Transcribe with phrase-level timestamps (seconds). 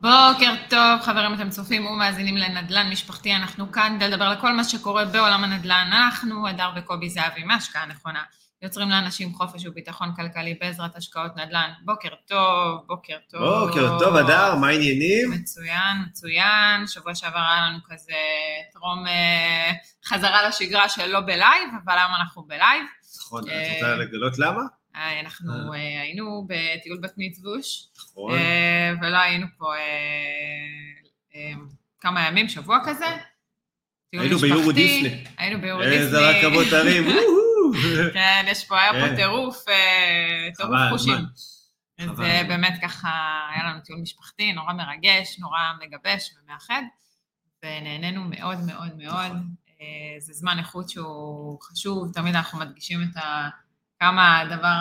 [0.00, 3.34] בוקר טוב, חברים, אתם צופים ומאזינים לנדל"ן משפחתי.
[3.34, 5.90] אנחנו כאן כדי לדבר על כל מה שקורה בעולם הנדל"ן.
[5.92, 8.22] אנחנו, הדר וקובי זהבי, מהשקעה נכונה.
[8.62, 11.70] יוצרים לאנשים חופש וביטחון כלכלי בעזרת השקעות נדל"ן.
[11.84, 13.66] בוקר טוב, בוקר טוב.
[13.66, 15.30] בוקר טוב, הדר, מה העניינים?
[15.30, 16.86] מצוין, מצוין.
[16.86, 18.12] שבוע שעבר היה לנו כזה
[18.72, 19.72] טרום אה,
[20.04, 22.82] חזרה לשגרה של לא בלייב, אבל היום אנחנו בלייב.
[23.20, 24.79] נכון, את אה, רוצה לגלות למה?
[24.96, 28.34] אה, אנחנו אה, היינו בטיול בת מצווש, נכון.
[28.34, 29.80] אה, ולא היינו פה אה,
[31.34, 31.52] אה,
[32.00, 33.06] כמה ימים, שבוע כזה.
[34.10, 34.38] טיול היינו.
[34.38, 35.24] ביורו דיסני.
[35.38, 35.96] היינו ביורו דיסני.
[35.96, 37.04] איזה רכבות הרים.
[38.12, 39.16] כן, יש פה, היה פה.
[39.16, 41.24] טירוף, אה, טירוף חושים.
[41.98, 42.44] אז אה.
[42.48, 43.08] באמת ככה,
[43.54, 46.82] היה לנו טיול משפחתי, נורא מרגש, נורא מגבש ומאחד,
[47.64, 49.26] ונהנינו מאוד מאוד מאוד.
[49.26, 49.54] נכון.
[49.80, 53.48] אה, זה זמן איכות שהוא חשוב, תמיד אנחנו מדגישים את ה...
[54.00, 54.74] כמה הדבר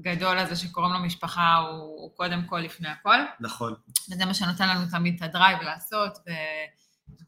[0.00, 3.74] הגדול הזה שקוראים לו משפחה הוא, הוא קודם כל לפני הכל, נכון.
[4.10, 6.30] וזה מה שנותן לנו תמיד את הדרייב לעשות, ו,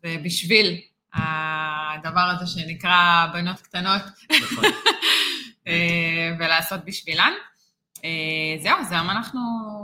[0.05, 0.81] ובשביל
[1.15, 4.03] הדבר הזה שנקרא בנות קטנות,
[4.43, 4.65] נכון.
[5.67, 7.33] אה, ולעשות בשבילן.
[8.05, 9.41] אה, זהו, אז היום אנחנו,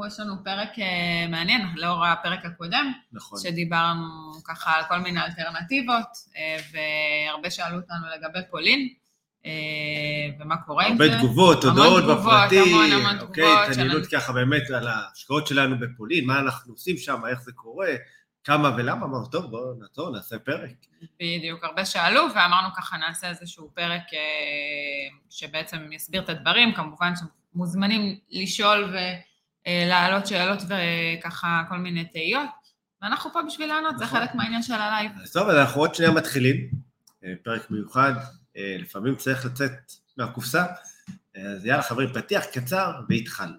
[0.06, 3.38] יש לנו פרק אה, מעניין, לאור הפרק הקודם, נכון.
[3.42, 6.08] שדיברנו ככה על כל מיני אלטרנטיבות,
[6.72, 8.88] והרבה שאלו אותנו לגבי פולין,
[10.40, 11.04] ומה קורה עם זה.
[11.04, 14.06] הרבה תגובות, הודעות בפרטי, המון המון אוקיי, תגובות התעניינות.
[14.06, 17.88] ככה באמת על ההשקעות שלנו בפולין, מה אנחנו עושים שם, איך זה קורה,
[18.44, 20.70] כמה ולמה, אמרנו, טוב, בואו נעצור, נעשה פרק.
[21.20, 24.18] בדיוק, הרבה שאלו, ואמרנו ככה נעשה איזשהו פרק אה,
[25.30, 27.12] שבעצם יסביר את הדברים, כמובן
[27.54, 28.94] שמוזמנים לשאול
[29.66, 32.50] ולהעלות שאלות וככה כל מיני תהיות,
[33.02, 34.20] ואנחנו פה בשביל לענות, זה נכון.
[34.20, 35.12] חלק מהעניין של הלייב.
[35.22, 36.56] אז טוב, אנחנו עוד שנייה מתחילים,
[37.24, 38.22] אה, פרק מיוחד, אה,
[38.56, 40.66] לפעמים צריך לצאת מהקופסה,
[41.36, 43.58] אה, אז יאללה חברים, פתיח קצר והתחלנו.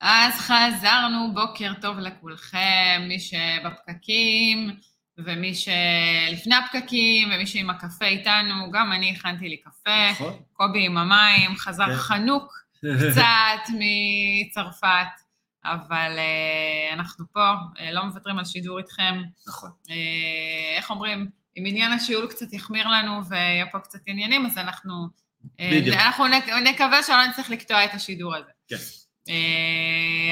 [0.00, 4.76] אז חזרנו, בוקר טוב לכולכם, מי שבפקקים
[5.18, 10.32] ומי שלפני הפקקים ומי שעם הקפה איתנו, גם אני הכנתי לי קפה, נכון?
[10.52, 11.94] קובי עם המים, חזר כן.
[11.96, 15.06] חנוק קצת מצרפת,
[15.64, 19.22] אבל אה, אנחנו פה, אה, לא מוותרים על שידור איתכם.
[19.48, 19.70] נכון.
[19.90, 19.94] אה,
[20.76, 21.26] איך אומרים,
[21.58, 25.06] אם עניין השיעול קצת יחמיר לנו ויהיה פה קצת עניינים, אז אנחנו,
[25.60, 25.96] בדיוק.
[25.96, 28.50] אנחנו נק- נקווה שלא נצטרך לקטוע את השידור הזה.
[28.68, 28.76] כן.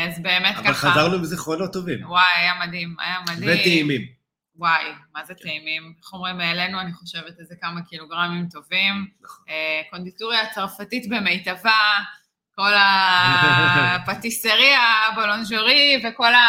[0.08, 0.90] אז באמת אבל ככה...
[0.90, 2.06] חזרנו עם זיכרונות טובים.
[2.06, 3.60] וואי, היה מדהים, היה מדהים.
[3.60, 4.13] וטעימים.
[4.56, 4.84] וואי,
[5.14, 5.26] מה כן.
[5.26, 5.94] זה טעימים.
[5.98, 9.06] איך אומרים, העלינו, אני חושבת, איזה כמה קילוגרמים טובים.
[9.22, 9.44] נכון.
[9.48, 11.80] אה, קונדיטוריה צרפתית במיטבה,
[12.54, 14.80] כל הפטיסריה,
[15.14, 16.48] בולונג'ורי וכל ה...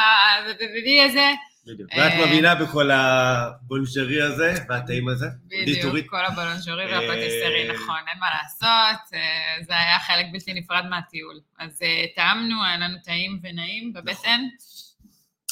[1.09, 1.31] הזה.
[1.67, 1.89] בדיוק.
[1.93, 5.25] אה, ואת מאמינה בכל הבולג'רי הזה והטעים הזה?
[5.45, 9.01] בדיוק, כל הבולונג'ורי אה, והפטיסרי, נכון, אין מה לעשות,
[9.67, 11.39] זה היה חלק בלתי נפרד מהטיול.
[11.59, 11.79] אז
[12.15, 14.41] טעמנו, היה לנו טעים ונעים בבטן.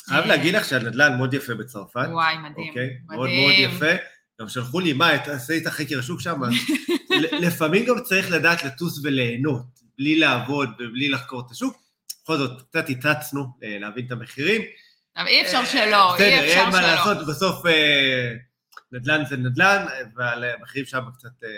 [0.10, 2.08] חייב אה, להגיד לך שהנדל"ן מאוד יפה בצרפת.
[2.12, 2.90] וואי, מדהים, אוקיי?
[3.08, 3.70] מאוד מאוד מדהים.
[3.76, 3.92] יפה.
[4.42, 6.42] גם שלחו לי, מה, תעשה את החקר השוק שם?
[7.48, 9.66] לפעמים גם צריך לדעת לטוס וליהנות,
[9.98, 11.84] בלי לעבוד ובלי לחקור את השוק.
[12.24, 14.62] בכל זאת, קצת התרצנו אה, להבין את המחירים.
[15.18, 16.82] אבל אי אפשר שלא, בסדר, אי אין אפשר מה שלא.
[16.82, 18.34] לעשות, בסוף אה,
[18.92, 21.50] נדל"ן זה נדל"ן, אבל המחירים שם קצת אה,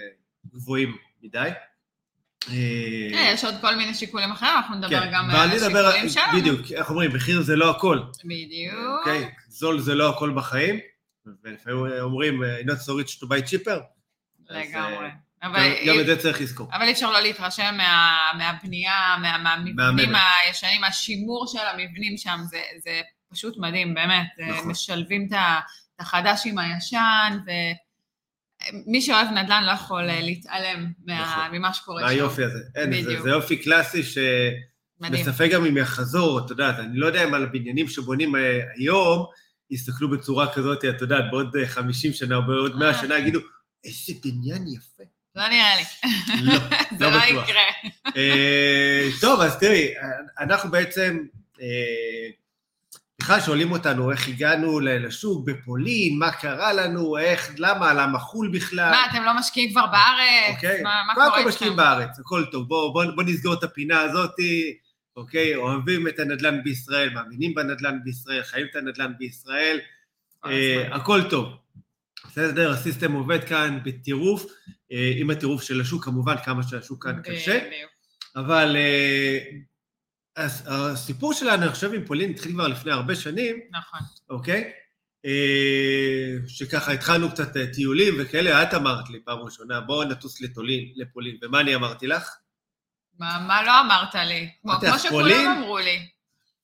[0.53, 1.49] גבוהים מדי.
[2.49, 2.53] אה,
[3.19, 6.37] אה, יש עוד כל מיני שיקולים אחרים, אנחנו נדבר כן, גם אבל על השיקולים שלנו.
[6.39, 8.75] בדיוק, איך אומרים, מחיר זה לא הכל, בדיוק.
[8.99, 9.29] אוקיי?
[9.47, 10.79] זול זה לא הכל בחיים,
[11.43, 13.79] ולפעמים אומרים, אה, not so rich to buy cheaper.
[14.49, 15.05] לגמרי.
[15.05, 15.09] אה,
[15.43, 16.67] אבל גם- את זה צריך לזכור.
[16.73, 20.13] אבל אי אפשר לא להתרשם מה- מהבנייה, מה- מהמבנים.
[20.47, 23.01] הישנים, מהשימור של המבנים שם, זה- זה
[23.33, 24.27] פשוט מדהים, באמת.
[24.49, 24.71] נכון.
[24.71, 25.37] משלבים את
[25.99, 27.37] החדש עם הישן,
[28.73, 31.57] ומי שאוהב נדל"ן לא יכול אה, להתעלם מה- נכון.
[31.57, 32.05] ממה שקורה שם.
[32.07, 32.59] מהיופי הזה.
[32.75, 33.21] אין, זה-.
[33.21, 34.01] זה יופי קלאסי
[35.01, 35.23] מדהים.
[35.25, 39.25] שבספק גם אם יחזור, את יודעת, אני לא יודע אם על הבניינים שבונים אה, היום,
[39.71, 43.01] יסתכלו בצורה כזאת, את יודעת, בעוד אה, 50 שנה או בעוד 100 אה.
[43.01, 43.39] שנה, יגידו,
[43.83, 45.03] איזה בניין יפה.
[45.35, 45.83] לא נראה לי.
[46.43, 46.53] לא,
[46.99, 47.49] זה לא לא בטוח.
[47.49, 47.61] יקרה.
[48.17, 49.87] אה, טוב, אז תראי,
[50.39, 51.17] אנחנו בעצם,
[51.61, 51.65] אה,
[53.25, 58.91] בכלל שואלים אותנו איך הגענו לשוק בפולין, מה קרה לנו, איך, למה, למה חו"ל בכלל.
[58.91, 60.55] מה, אתם לא משקיעים כבר בארץ?
[60.55, 60.83] אוקיי?
[60.83, 61.75] מה מה קודם קורה כל משקיעים?
[61.75, 62.67] בארץ, הכל טוב.
[62.67, 64.77] בואו בוא, בוא נסגור את הפינה הזאתי,
[65.17, 65.55] אוקיי?
[65.55, 69.79] אוהבים את הנדל"ן בישראל, מאמינים בנדל"ן בישראל, חיים את הנדל"ן בישראל,
[70.45, 70.95] אה.
[70.95, 71.53] הכל טוב.
[72.25, 74.45] בסדר, הסיסטם עובד כאן בטירוף,
[74.91, 77.59] אה, עם הטירוף של השוק כמובן, כמה שהשוק כאן קשה.
[78.35, 79.39] אבל אה,
[80.37, 83.99] הסיפור שלנו, אני חושב, עם פולין התחיל כבר לפני הרבה שנים, נכון.
[84.29, 84.71] אוקיי?
[85.25, 90.91] אה, שככה התחלנו קצת אה, טיולים וכאלה, את אמרת לי פעם ראשונה, בואו נטוס לטולין,
[90.95, 92.37] לפולין, ומה אני אמרתי לך?
[93.19, 94.49] מה, מה לא אמרת לי?
[94.61, 95.51] כמו, כמו שכולם פולין?
[95.51, 96.07] אמרו לי.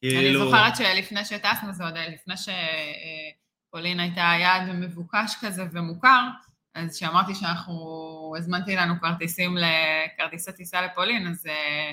[0.04, 6.28] אני כאילו, זוכרת שלפני שטסנו, זה עוד היה לפני שפולין הייתה יעד מבוקש כזה ומוכר,
[6.76, 11.92] אז כשאמרתי שאנחנו, הזמנתי לנו כרטיסים, לכרטיסי טיסה לפולין, אז אה,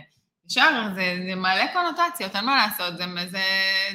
[0.51, 3.43] ישר, זה, זה מלא קונוטציות, אין מה לעשות, זה, זה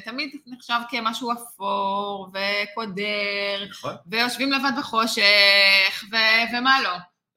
[0.05, 3.95] תמיד נחשב כמשהו אפור וקודר, נכון.
[4.07, 6.15] ויושבים לבד בחושך, ו,
[6.57, 6.89] ומה לא.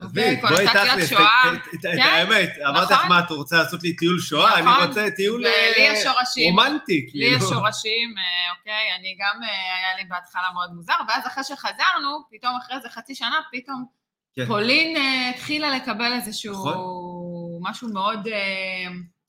[0.02, 1.42] עזבי, בואי תכלס, שואה.
[1.54, 3.08] את- כן, האמת, אמרת לך נכון.
[3.08, 4.60] מה, את רוצה לעשות לי טיול שואה?
[4.60, 5.52] נכון, אני רוצה טיול אה.
[6.50, 7.36] רומנטי, לי כאילו.
[7.36, 8.96] יש שורשים, אה, אוקיי?
[8.98, 13.14] אני גם, אה, היה לי בהתחלה מאוד מוזר, ואז אחרי שחזרנו, פתאום אחרי איזה חצי
[13.14, 13.84] שנה, פתאום
[14.36, 14.46] כן.
[14.46, 14.96] פולין
[15.30, 16.74] התחילה לקבל איזשהו נכון.
[17.70, 18.88] משהו מאוד אה,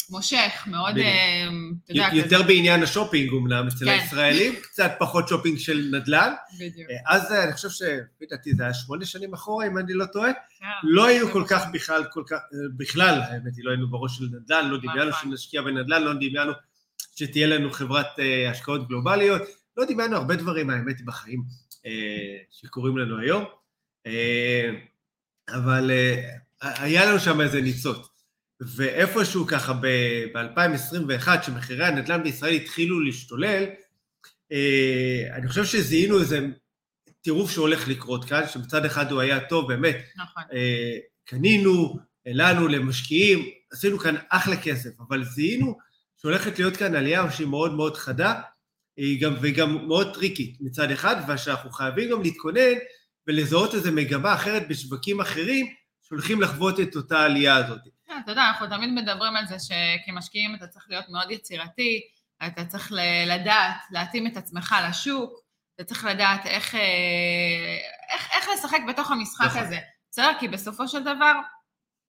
[0.09, 0.97] מושך, מאוד.
[0.97, 1.47] אה,
[1.85, 3.91] אתה יודע, יותר בעניין השופינג אומנם אצל כן.
[3.91, 6.33] הישראלים, קצת פחות שופינג של נדל"ן.
[6.55, 6.89] בדיוק.
[6.89, 10.31] אה, אז אה, אני חושב שלדעתי זה היה שמונה שנים אחורה, אם אני לא טועה.
[10.33, 10.65] כן.
[10.83, 11.43] לא היינו כל.
[11.49, 15.09] כך בכלל, כל כך, אה, בכלל, האמת היא, לא היינו בראש של נדל"ן, לא דמיינו
[15.09, 15.31] נכון.
[15.31, 16.51] שנשקיע בנדל"ן, לא דמיינו
[17.15, 19.41] שתהיה לנו חברת אה, השקעות גלובליות,
[19.77, 21.43] לא דמיינו הרבה דברים, האמת היא, בחיים
[21.85, 23.45] אה, שקורים לנו היום.
[24.07, 24.69] אה,
[25.49, 25.91] אבל
[26.61, 28.16] היה לנו שם איזה ניצוץ.
[28.61, 33.63] ואיפשהו ככה ב-2021, כשמחירי הנדל"ן בישראל התחילו להשתולל,
[34.51, 36.47] אה, אני חושב שזיהינו איזה
[37.21, 40.43] טירוף שהולך לקרות כאן, שמצד אחד הוא היה טוב, באמת, נכון.
[40.53, 45.77] אה, קנינו, העלנו למשקיעים, עשינו כאן אחלה כסף, אבל זיהינו
[46.17, 48.41] שהולכת להיות כאן עלייה שהיא מאוד מאוד חדה,
[48.97, 52.73] היא גם, וגם מאוד טריקית מצד אחד, ושאנחנו חייבים גם להתכונן
[53.27, 55.67] ולזהות איזו מגמה אחרת בשווקים אחרים
[56.01, 57.96] שהולכים לחוות את אותה העלייה הזאת.
[58.07, 62.01] כן, אתה יודע, אנחנו תמיד מדברים על זה שכמשקיעים אתה צריך להיות מאוד יצירתי,
[62.47, 62.91] אתה צריך
[63.27, 65.39] לדעת, להתאים את עצמך לשוק,
[65.75, 67.77] אתה צריך לדעת איך, אה,
[68.13, 69.61] איך, איך לשחק בתוך המשחק נכון.
[69.61, 69.79] הזה.
[70.11, 70.31] בסדר?
[70.39, 71.33] כי בסופו של דבר,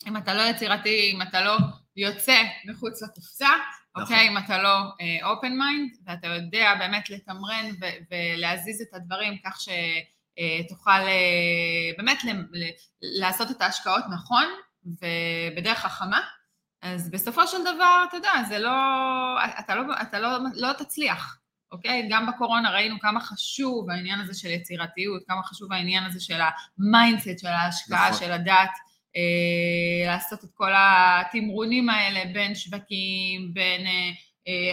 [0.07, 1.57] אם אתה לא יצירתי, אם אתה לא
[1.97, 4.03] יוצא מחוץ לקופסה, נכון.
[4.03, 4.29] אוקיי?
[4.29, 4.77] אם אתה לא
[5.23, 12.31] open mind, ואתה יודע באמת לתמרן ו- ולהזיז את הדברים כך שתוכל אה, באמת ל-
[12.31, 12.71] ל-
[13.21, 14.45] לעשות את ההשקעות נכון
[14.89, 16.21] ובדרך חכמה,
[16.83, 18.71] אז בסופו של דבר, אתה יודע, זה לא,
[19.59, 21.39] אתה לא, אתה לא, לא תצליח,
[21.73, 22.09] אוקיי?
[22.11, 26.41] גם בקורונה ראינו כמה חשוב העניין הזה של יצירתיות, כמה חשוב העניין הזה של
[26.79, 28.21] ה mindset, של ההשקעה, נכון.
[28.21, 28.71] של הדעת,
[29.17, 34.11] אה, לעשות את כל התמרונים האלה בין שווקים, בין אה, אה,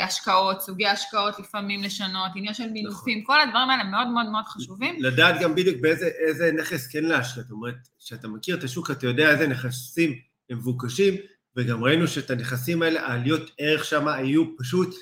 [0.04, 4.95] השקעות, סוגי השקעות לפעמים לשנות, עניין של מינופים, כל הדברים האלה מאוד מאוד מאוד חשובים.
[5.00, 9.07] לדעת גם בדיוק באיזה איזה נכס כן להשקיע, זאת אומרת, כשאתה מכיר את השוק, אתה
[9.07, 10.19] יודע איזה נכסים
[10.50, 11.13] הם מבוקשים,
[11.56, 14.95] וגם ראינו שאת הנכסים האלה, העליות ערך שם היו פשוט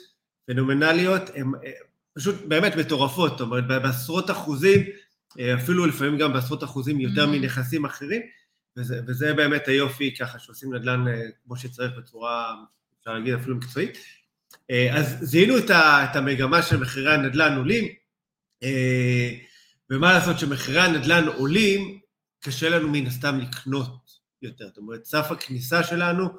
[0.45, 1.71] פנומנליות, הן אה,
[2.17, 4.81] פשוט באמת מטורפות, זאת אומרת, בעשרות אחוזים,
[5.39, 7.27] אה, אפילו לפעמים גם בעשרות אחוזים יותר Mhm.
[7.27, 8.21] מנכסים אחרים,
[8.77, 12.53] וזה, וזה באמת היופי ככה, שעושים נדל"ן אה, כמו שצריך בצורה,
[12.99, 13.97] אפשר להגיד אפילו מקצועית.
[14.71, 17.87] אה, אז זיהינו את, את המגמה של מחירי הנדל"ן עולים,
[18.63, 19.29] אה,
[19.89, 21.99] ומה לעשות שמחירי הנדל"ן עולים,
[22.39, 24.11] קשה לנו מן הסתם לקנות
[24.41, 24.67] יותר.
[24.67, 26.29] זאת אומרת, סף הכניסה שלנו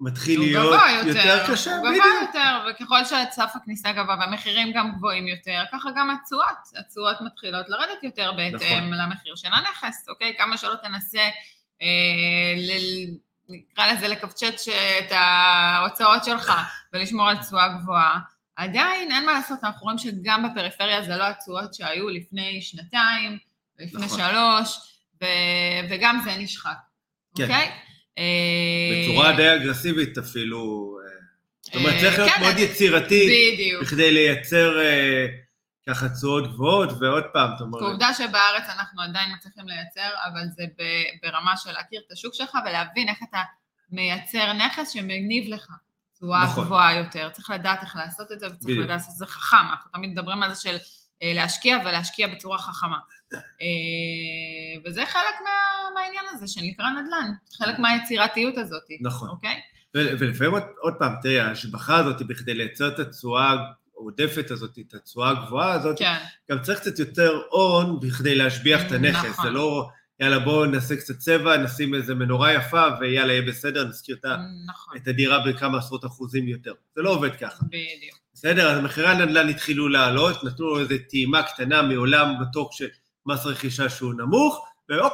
[0.00, 2.34] מתחיל להיות יותר, יותר קשה, הוא גבוה בדיוק.
[2.34, 8.02] יותר, וככל שסף הכניסה גבוה והמחירים גם גבוהים יותר, ככה גם התשואות, התשואות מתחילות לרדת
[8.02, 8.94] יותר בהתאם נכון.
[8.94, 10.34] למחיר של הנכס, אוקיי?
[10.38, 11.22] כמה שלא תנסה,
[11.82, 12.70] אה, ל...
[13.48, 14.68] נקרא לזה לקפצ'ץ'
[14.98, 16.52] את ההוצאות שלך
[16.92, 18.18] ולשמור על תשואה גבוהה,
[18.56, 23.38] עדיין אין מה לעשות, אנחנו רואים שגם בפריפריה זה לא התשואות שהיו לפני שנתיים,
[23.78, 24.18] לפני נכון.
[24.18, 24.78] שלוש,
[25.22, 25.26] ו...
[25.90, 26.70] וגם זה נשחק,
[27.36, 27.42] כן.
[27.42, 27.70] אוקיי?
[28.18, 30.92] אה, בצורה די אגרסיבית אפילו.
[31.04, 31.12] אה,
[31.60, 33.28] זאת אומרת, אה, צריך להיות כן, מאוד יצירתי.
[33.82, 34.78] בכדי לייצר
[35.88, 40.64] ככה תשואות גבוהות, ועוד פעם, זאת אומרת, עובדה שבארץ אנחנו עדיין מצליחים לייצר, אבל זה
[41.22, 43.42] ברמה של להכיר את השוק שלך ולהבין איך אתה
[43.90, 45.66] מייצר נכס שמניב לך
[46.16, 46.64] תשואה נכון.
[46.64, 47.30] גבוהה יותר.
[47.30, 48.78] צריך לדעת איך לעשות את זה, וצריך בדיוק.
[48.78, 49.56] לדעת לעשות את זה חכם.
[49.56, 50.76] אנחנו תמיד מדברים על זה של
[51.22, 52.98] אה, להשקיע ולהשקיע בצורה חכמה.
[53.34, 53.38] אה,
[54.84, 55.50] וזה חלק מה,
[55.94, 59.28] מהעניין הזה שנקרא נדל"ן, חלק מהיצירתיות הזאת, נכון.
[59.28, 59.60] אוקיי?
[59.94, 63.56] ולפעמים עוד, עוד פעם, תראי, ההשבחה הזאת, בכדי לייצר את התשואה
[64.02, 66.14] העודפת הזאת, את התשואה הגבוהה הזאת, כן,
[66.50, 69.24] גם צריך קצת יותר הון בכדי להשביח את הנכס.
[69.30, 69.44] נכון.
[69.44, 69.88] זה לא,
[70.20, 74.96] יאללה, בואו נעשה קצת צבע, נשים איזה מנורה יפה, ויאללה, יהיה בסדר, נזכיר ה- נכון,
[74.96, 76.72] את הדירה בכמה עשרות אחוזים יותר.
[76.96, 77.64] זה לא עובד ככה.
[77.66, 78.18] בדיוק.
[78.34, 82.86] בסדר, אז מחירי הנדל"ן התחילו לעלות, נתנו לו איזו טעימה קטנה מעולם מתוק של
[83.26, 85.12] מס רכישה שהוא נמוך, והופ,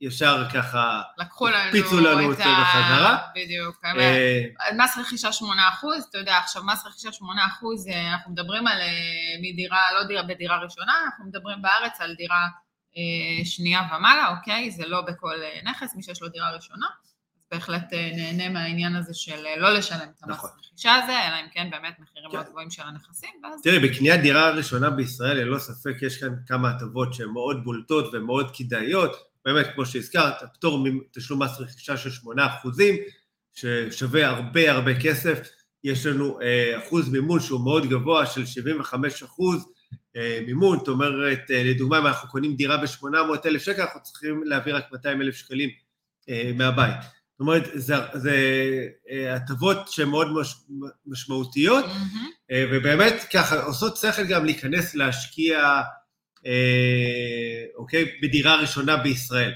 [0.00, 3.18] ישר ככה, לקחו לנו הקפיצו לנו את אותו בחזרה.
[3.34, 3.84] בדיוק.
[3.84, 4.42] אה,
[4.76, 8.80] מס רכישה 8 אחוז, אתה יודע, עכשיו מס רכישה 8 אחוז, אה, אנחנו מדברים על
[8.80, 8.86] אה,
[9.42, 12.46] מדירה, לא דירה בדירה ראשונה, אנחנו מדברים בארץ על דירה
[13.44, 14.70] שנייה ומעלה, אוקיי?
[14.70, 15.34] זה לא בכל
[15.64, 17.14] נכס, מי שיש לו דירה ראשונה, אז
[17.50, 20.50] בהחלט נהנה מהעניין הזה של לא לשלם את המס נכון.
[20.58, 22.36] רכישה הזה, אלא אם כן באמת מחירים כן.
[22.36, 26.70] מאוד גבוהים של הנכסים, ואז תראי, בקניית דירה ראשונה בישראל, ללא ספק יש כאן כמה
[26.70, 29.35] הטבות שהן מאוד בולטות ומאוד כדאיות.
[29.46, 32.94] באמת, כמו שהזכרת, הפטור מתשלום מס רכישה של 8 אחוזים,
[33.54, 35.48] ששווה הרבה הרבה כסף.
[35.84, 39.66] יש לנו אה, אחוז מימון שהוא מאוד גבוה, של 75 אחוז
[40.16, 40.78] אה, מימון.
[40.78, 44.92] זאת אומרת, אה, לדוגמה, אם אנחנו קונים דירה ב-800 אלף שקל, אנחנו צריכים להביא רק
[44.92, 45.70] 200 אלף שקלים
[46.54, 46.96] מהבית.
[47.02, 47.94] זאת אומרת, זה,
[49.34, 50.54] הטבות שהן מאוד מש,
[51.06, 51.84] משמעותיות.
[52.50, 55.82] אה, ובאמת ככה עושות שכל גם להיכנס להשקיע,
[57.76, 59.52] אוקיי, בדירה ראשונה בישראל.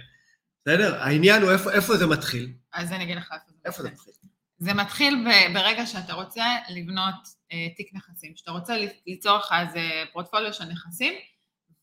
[0.66, 1.02] בסדר?
[1.02, 2.52] העניין הוא איפה, איפה זה מתחיל.
[2.72, 4.12] אז אני אגיד לך איפה זה מתחיל.
[4.58, 7.14] זה מתחיל ברגע שאתה רוצה לבנות
[7.52, 8.74] אה, תיק נכסים, שאתה רוצה
[9.06, 9.80] ליצור לך איזה
[10.12, 11.14] פורטפוליו של נכסים,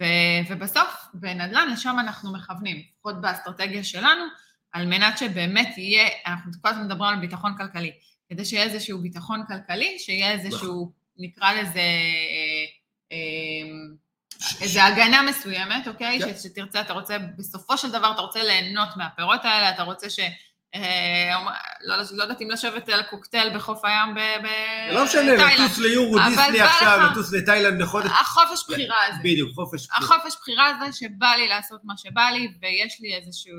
[0.02, 4.24] ו- ובסוף בנדל"ן לשם אנחנו מכוונים, לפחות באסטרטגיה שלנו,
[4.72, 7.92] על מנת שבאמת יהיה, אנחנו כל הזמן מדברים על ביטחון כלכלי,
[8.30, 12.66] כדי שיהיה איזשהו ביטחון כלכלי, שיהיה איזשהו, נקרא לזה, אה,
[13.12, 13.70] אה,
[14.62, 16.20] איזו הגנה מסוימת, אוקיי?
[16.20, 16.38] כן.
[16.38, 20.20] ש- שתרצה, אתה רוצה, בסופו של דבר אתה רוצה ליהנות מהפירות האלה, אתה רוצה ש...
[20.76, 21.32] אה,
[21.82, 25.60] לא, לא יודעת אם לשבת על קוקטייל בחוף הים ב- ב- לא משנה, בתאילנד.
[25.60, 28.12] לטוס ליורו דיסני עכשיו, לטוס לתאילנד לחודש.
[28.12, 29.18] החופש בחירה הזה.
[29.20, 29.88] בדיוק, חופש.
[29.88, 29.98] בחירה.
[30.16, 33.54] החופש בחירה הזה שבא לי לעשות מה שבא לי, ויש לי איזשהו,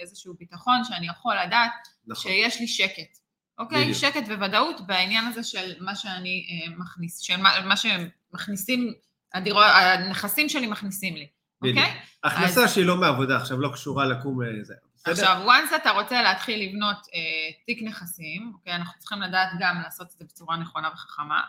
[0.00, 1.72] איזשהו ביטחון שאני יכול לדעת
[2.06, 2.32] נכון.
[2.32, 3.18] שיש לי שקט.
[3.58, 3.82] אוקיי?
[3.82, 3.98] בדיוק.
[3.98, 8.92] שקט וודאות בעניין הזה של מה שאני אה, מכניס, של מה, מה שמכניסים,
[9.34, 11.26] הדירו, הנכסים שלי מכניסים לי,
[11.62, 11.78] בדיוק.
[11.78, 12.00] אוקיי?
[12.24, 14.74] הכנסה שהיא לא מעבודה, עכשיו לא קשורה לקום לזה.
[14.96, 15.12] בסדר?
[15.12, 17.20] עכשיו, once אתה רוצה להתחיל לבנות אה,
[17.66, 21.40] תיק נכסים, אוקיי, אנחנו צריכים לדעת גם לעשות את זה בצורה נכונה וחכמה,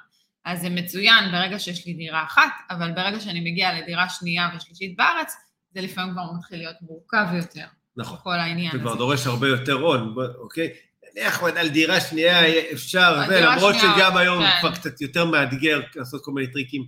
[0.46, 4.98] אז זה מצוין ברגע שיש לי דירה אחת, אבל ברגע שאני מגיעה לדירה שנייה ושלישית
[4.98, 5.36] בארץ,
[5.74, 7.66] זה לפעמים כבר מתחיל להיות מורכב יותר,
[7.98, 8.18] נכון.
[8.24, 8.98] כל העניין זה כבר הזה.
[8.98, 10.70] דורש הרבה יותר הון, אוקיי?
[11.16, 14.60] נניח על דירה שנייה אפשר, זה, למרות שגם היום כן.
[14.60, 16.86] כבר קצת יותר מאתגר לעשות כל מיני טריקים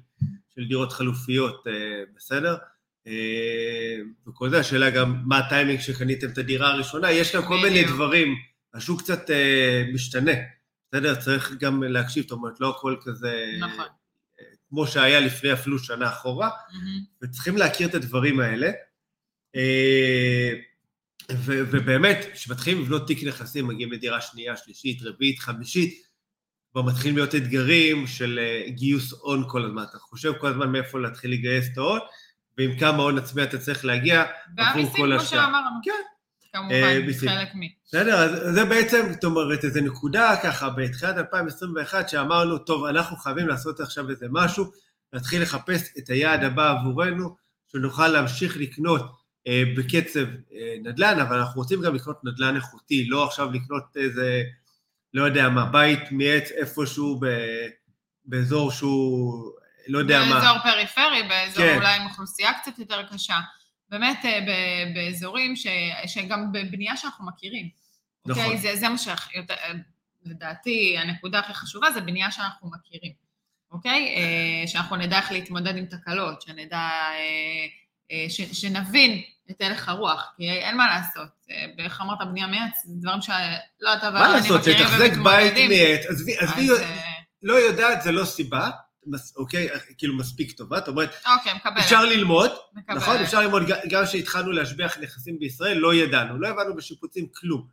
[0.55, 2.55] של דירות חלופיות, אה, בסדר?
[3.07, 3.97] אה,
[4.27, 7.83] וכל זה, השאלה גם מה הטיימינג שקניתם את הדירה הראשונה, יש גם כל מיני.
[7.83, 8.35] דברים,
[8.73, 10.31] השוק קצת אה, משתנה,
[10.91, 11.15] בסדר?
[11.15, 13.51] צריך גם להקשיב, זאת אומרת, לא הכל כזה...
[13.59, 13.85] נכון.
[14.69, 17.03] כמו שהיה לפני אפילו שנה אחורה, מהמם.
[17.21, 18.71] וצריכים להכיר את הדברים האלה.
[21.31, 26.04] ו- ובאמת, כשמתחילים לבנות תיק נכסים, מגיעים לדירה שנייה, שלישית, רביעית, חמישית,
[26.75, 29.83] כבר מתחילים להיות אתגרים של אה, גיוס הון כל הזמן.
[29.89, 31.99] אתה חושב כל הזמן מאיפה להתחיל לגייס את ההון,
[32.57, 34.23] ועם כמה הון עצמי אתה צריך להגיע.
[34.57, 35.39] והמיסים, כל כמו השאר.
[35.39, 35.69] שאמרנו.
[35.83, 35.91] כן.
[35.91, 37.29] אה, כמובן, מיסים.
[37.29, 37.59] חלק מ...
[37.85, 38.15] בסדר?
[38.15, 43.79] אז זה בעצם, זאת אומרת, איזו נקודה ככה בתחילת 2021, שאמרנו, טוב, אנחנו חייבים לעשות
[43.79, 44.65] עכשיו איזה משהו,
[45.13, 47.35] להתחיל לחפש את היעד הבא עבורנו,
[47.71, 49.01] שנוכל להמשיך לקנות
[49.47, 54.43] אה, בקצב אה, נדל"ן, אבל אנחנו רוצים גם לקנות נדל"ן איכותי, לא עכשיו לקנות איזה,
[55.15, 57.25] לא יודע מה, בית מעץ איפשהו ב,
[58.25, 59.51] באזור שהוא,
[59.87, 60.35] לא יודע מה.
[60.35, 61.75] באזור פריפרי, באזור כן.
[61.75, 63.39] אולי עם אוכלוסייה קצת יותר קשה.
[63.89, 65.67] באמת אה, ב- באזורים ש,
[66.07, 67.69] שגם בבנייה שאנחנו מכירים.
[68.25, 68.43] נכון.
[68.43, 68.57] אוקיי?
[68.57, 73.11] זה, זה מה שלדעתי הנקודה הכי חשובה, זה בנייה שאנחנו מכירים.
[73.71, 74.15] אוקיי?
[74.15, 77.65] אה, שאנחנו נדע איך להתמודד עם תקלות, שנדע, אה,
[78.11, 79.21] אה, ש, שנבין
[79.51, 81.29] את הלך הרוח, כי אין מה לעשות.
[81.51, 83.33] אה, איך אמרת בנייה מעץ, זה דברים שלא
[83.97, 85.17] אתה מה ואני לעשות, מכירים לתחזק בית
[85.53, 85.69] ומתמודדים.
[85.69, 87.01] מעץ, עזבי, עזבי, אה,
[87.43, 88.69] לא יודעת, זה לא סיבה,
[89.07, 91.77] מס- אוקיי, כאילו מספיק טובה, זאת אומרת, אוקיי, מקבלת.
[91.77, 92.97] אפשר ללמוד, מקבלת.
[92.97, 97.67] נכון, אפשר ללמוד, גם כשהתחלנו להשביח נכסים בישראל, לא ידענו, לא הבנו בשיפוצים כלום,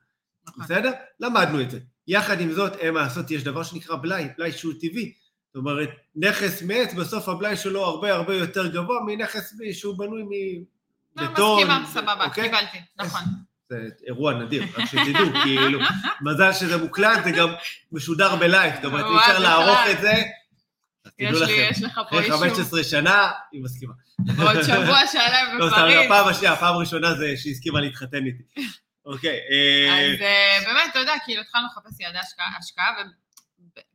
[0.48, 0.64] נכון.
[0.64, 0.90] בסדר?
[1.20, 1.78] למדנו את זה.
[2.06, 5.12] יחד עם זאת, אין מה לעשות, יש דבר שנקרא בלאי, בלאי שהוא טבעי.
[5.46, 10.22] זאת אומרת, נכס מעץ, בסוף הבלאי שלו הרבה הרבה יותר גבוה מנכס שהוא בנוי
[11.16, 11.58] לא, מבטון.
[11.58, 12.44] מסכימה, סבבה, אוקיי?
[12.44, 13.22] קיבלתי, נכון.
[13.68, 15.80] זה אירוע נדיר, רק שתדעו, כאילו,
[16.20, 17.48] מזל שזה מוקלט, זה גם
[17.92, 19.78] משודר בלייב, זאת אומרת, אי אפשר לערוך.
[19.90, 20.22] את זה.
[21.18, 22.38] יש לי, יש לך פה אחרי אישור.
[22.38, 23.92] 15 שנה, היא מסכימה.
[24.38, 26.06] עוד שבוע שלם לא, בפריז.
[26.06, 28.42] הפעם השנייה, הפעם הראשונה זה שהיא הסכימה להתחתן איתי.
[29.06, 32.94] אוקיי, אה, אז אה, באמת, אתה יודע, כאילו התחלנו לחפש יעדי השקעה, השקעה,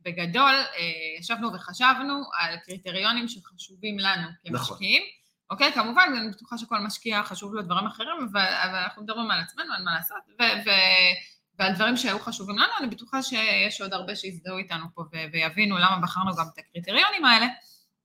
[0.00, 0.82] ובגדול אה,
[1.20, 4.68] ישבנו וחשבנו על קריטריונים שחשובים לנו נכון.
[4.68, 5.02] כמשקיעים.
[5.50, 9.40] אוקיי, כמובן, אני בטוחה שכל משקיע חשוב לו דברים אחרים, אבל, אבל אנחנו מדברים על
[9.40, 13.92] עצמנו, אין מה לעשות, ו- ו- ועל דברים שהיו חשובים לנו, אני בטוחה שיש עוד
[13.92, 17.46] הרבה שיזדהו איתנו פה ו- ויבינו למה בחרנו גם את הקריטריונים האלה.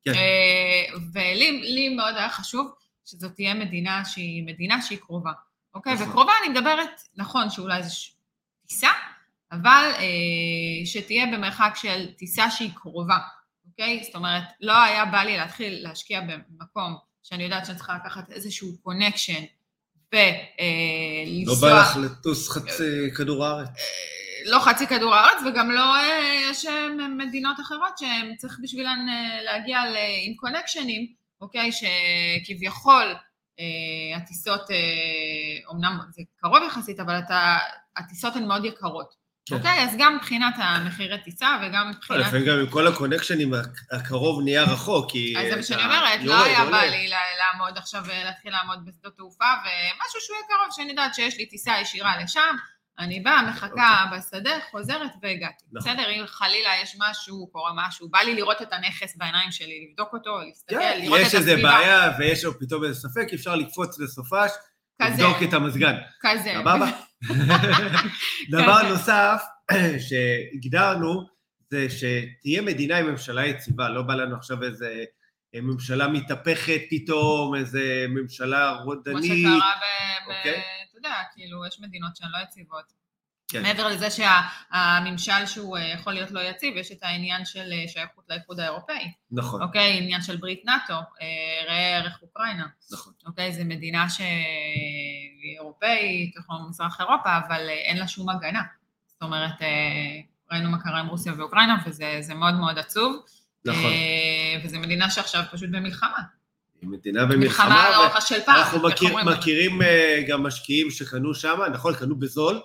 [0.06, 0.12] כן.
[0.14, 2.74] אה, ולי לי מאוד היה חשוב
[3.06, 5.32] שזאת תהיה מדינה שהיא מדינה שהיא קרובה.
[5.74, 5.94] אוקיי?
[5.94, 6.08] נכון.
[6.10, 8.16] וקרובה אני מדברת, נכון שאולי זו ש-
[8.68, 8.90] טיסה,
[9.52, 13.18] אבל אה, שתהיה במרחק של טיסה שהיא קרובה,
[13.68, 14.04] אוקיי?
[14.04, 18.78] זאת אומרת, לא היה בא לי להתחיל להשקיע במקום שאני יודעת שאני צריכה לקחת איזשהו
[18.84, 19.44] קונקשן
[20.14, 20.20] לא
[21.52, 21.70] ולנסוע...
[21.70, 23.70] בא לך לטוס חצי כדור הארץ?
[24.46, 29.44] לא חצי כדור הארץ, וגם לא, אה, יש אה, מדינות אחרות שהן צריך בשבילן אה,
[29.44, 29.80] להגיע
[30.26, 31.08] עם קונקשנים,
[31.42, 31.70] אוקיי?
[31.72, 33.16] שכביכול
[33.60, 34.78] אה, הטיסות, אה,
[35.72, 37.58] אמנם זה קרוב יחסית, אבל אתה,
[37.98, 39.23] הטיסות הן מאוד יקרות.
[39.46, 39.56] כן.
[39.56, 39.84] אוקיי?
[39.84, 42.20] אז גם מבחינת המחירי טיסה וגם לא, מבחינת...
[42.20, 43.54] לפעמים גם עם כל הקונקשנים
[43.92, 45.34] הקרוב נהיה רחוק, כי...
[45.38, 46.66] אז זה מה שאני אומרת, לא היה.
[46.66, 51.16] בא לי לעמוד עכשיו, אה, להתחיל לעמוד בשדות תעופה, ומשהו שהוא יהיה קרוב, שאני יודעת
[51.16, 52.56] שיש לי טיסה ישירה לשם,
[53.00, 55.66] אני באה, מחכה בשדה, חוזרת והגעתי.
[55.76, 55.92] אוקיי.
[55.92, 55.94] נכון.
[55.94, 60.14] בסדר, אם חלילה יש משהו, קורה משהו, בא לי לראות את הנכס בעיניים שלי, לבדוק
[60.14, 61.72] אותו, להסתכל, כן, לראות את יש איזה הסביבה.
[61.72, 64.52] בעיה ויש פתאום איזה ספק, אפשר לקפוץ לסופש,
[65.08, 65.96] כזה, לבדוק את המזגן.
[66.22, 66.54] כזה.
[66.60, 66.92] סבבה?
[68.52, 68.90] דבר.
[68.90, 69.44] נוסף
[70.00, 71.28] שהגדרנו,
[71.70, 75.04] זה שתהיה מדינה עם ממשלה יציבה, לא בא לנו עכשיו איזה
[75.56, 79.24] ממשלה מתהפכת פתאום, איזה ממשלה כמו רודנית.
[79.24, 79.84] שקרה ב...
[80.30, 80.62] ב- אוקיי.
[80.90, 83.03] אתה יודע, כאילו, יש מדינות שהן לא יציבות.
[83.54, 83.62] כן.
[83.62, 88.24] מעבר לזה שהממשל שהוא אה, יכול להיות לא יציב, יש את העניין של אה, שייכות
[88.30, 89.12] לאיחוד האירופאי.
[89.32, 91.00] נכון, אוקיי, עניין של ברית נאט"ו, אה,
[91.68, 92.66] ראה ערך אוקראינה.
[92.92, 93.14] נכון.
[93.26, 98.62] אוקיי, זו מדינה שהיא אירופאית, כמו מזרח אירופה, אבל אין לה שום הגנה.
[99.08, 99.62] זאת אומרת,
[100.52, 103.26] ראינו מה קרה עם רוסיה ואוקראינה, וזה זה מאוד מאוד עצוב.
[103.66, 103.92] נכון.
[104.64, 106.22] וזו מדינה שעכשיו פשוט במלחמה.
[106.82, 108.56] היא מדינה מלחמה במלחמה, על אורחה של פעם.
[108.56, 109.16] אנחנו מכיר?
[109.26, 109.80] מכירים
[110.28, 112.62] גם משקיעים שקנו שם, נכון, קנו בזול,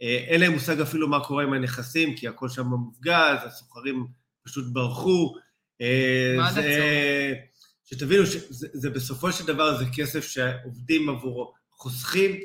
[0.00, 4.06] אין להם מושג אפילו מה קורה עם הנכסים, כי הכל שם מופגז, הסוחרים
[4.46, 5.34] פשוט ברחו.
[5.80, 7.50] אה, מאוד זה- עצוב.
[7.84, 12.36] שתבינו שזה זה בסופו של דבר זה כסף שעובדים עבורו, חוסכים,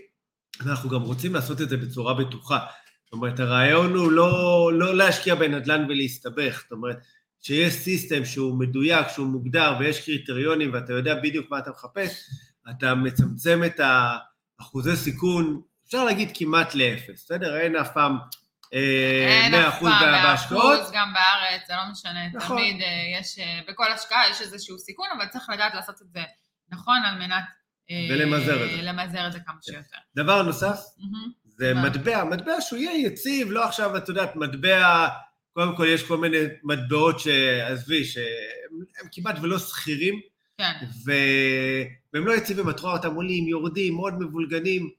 [0.66, 2.60] ואנחנו גם רוצים לעשות את זה בצורה בטוחה.
[3.06, 6.98] זאת אומרת, הרעיון הוא לא, לא להשקיע בנדל"ן ולהסתבך, זאת אומרת,
[7.42, 12.30] שיש system שהוא מדויק, שהוא מוגדר ויש קריטריונים ואתה יודע בדיוק מה אתה מחפש,
[12.70, 13.80] אתה מצמצם את
[14.60, 17.58] האחוזי סיכון, אפשר להגיד כמעט לאפס, בסדר?
[17.58, 18.18] אין אף פעם
[18.74, 20.58] אה, אין 100% אף פעם.
[20.58, 22.28] 100% גם בארץ, זה לא משנה.
[22.34, 22.58] נכון.
[22.58, 26.20] תמיד אה, יש, אה, בכל השקעה יש איזשהו סיכון, אבל צריך לדעת לעשות את זה
[26.72, 27.44] נכון על מנת...
[27.92, 28.82] אה, ולמזער את זה.
[28.82, 29.98] למזער את זה כמה שיותר.
[30.16, 31.32] דבר נוסף, מהמם.
[31.46, 31.90] זה מה?
[31.90, 35.08] מטבע, מטבע שהוא יהיה יציב, לא עכשיו, את יודעת, מטבע,
[35.54, 38.24] קודם כל יש כל מיני מטבעות שעזבי, שהם
[39.02, 40.20] הם כמעט ולא שכירים,
[40.58, 40.74] כן.
[41.06, 41.12] ו...
[42.14, 44.90] והם לא יציבים, את רואה אותם עולים, יורדים, מאוד מבולגנים.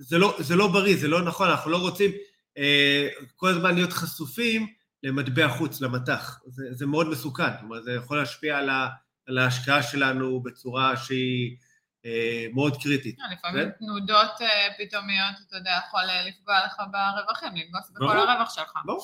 [0.00, 2.10] זה לא, זה לא בריא, זה לא נכון, אנחנו לא רוצים
[2.58, 4.66] אה, כל הזמן להיות חשופים
[5.02, 6.40] למטבע חוץ, למטח.
[6.46, 8.88] זה, זה מאוד מסוכן, זאת אומרת, זה יכול להשפיע על, ה,
[9.28, 11.56] על ההשקעה שלנו בצורה שהיא
[12.04, 13.20] אה, מאוד קריטית.
[13.20, 13.70] אה, לפעמים כן.
[13.78, 18.16] תנודות אה, פתאומיות, אתה יודע, יכול אה, לפגוע לך ברווחים, לפגוס בכל ברור.
[18.16, 18.72] הרווח שלך.
[18.84, 19.02] ברור.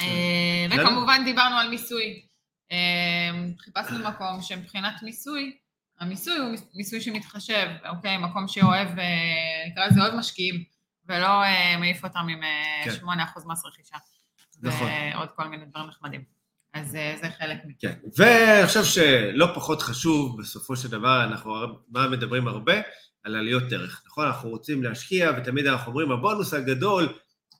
[0.00, 0.84] אה, בסדר.
[0.84, 2.22] וכמובן דיברנו על מיסוי.
[2.72, 2.76] אה,
[3.58, 5.56] חיפשנו מקום שמבחינת מיסוי,
[6.00, 8.18] המיסוי הוא מיסוי שמתחשב, אוקיי?
[8.18, 9.04] מקום שאוהב, אה,
[9.70, 10.64] נקרא לזה אוהב משקיעים,
[11.08, 13.06] ולא אה, מעיף אותם עם אה, כן.
[13.36, 13.96] 8% מס רכישה.
[14.62, 14.88] נכון.
[15.14, 16.24] ועוד כל מיני דברים נחמדים.
[16.74, 17.78] אז זה חלק מזה.
[17.80, 21.54] כן, ואני חושב שלא פחות חשוב, בסופו של דבר, אנחנו
[21.88, 22.74] מה מדברים הרבה?
[23.22, 24.26] על עליות ערך, נכון?
[24.26, 27.08] אנחנו רוצים להשקיע, ותמיד אנחנו אומרים, הבונוס הגדול,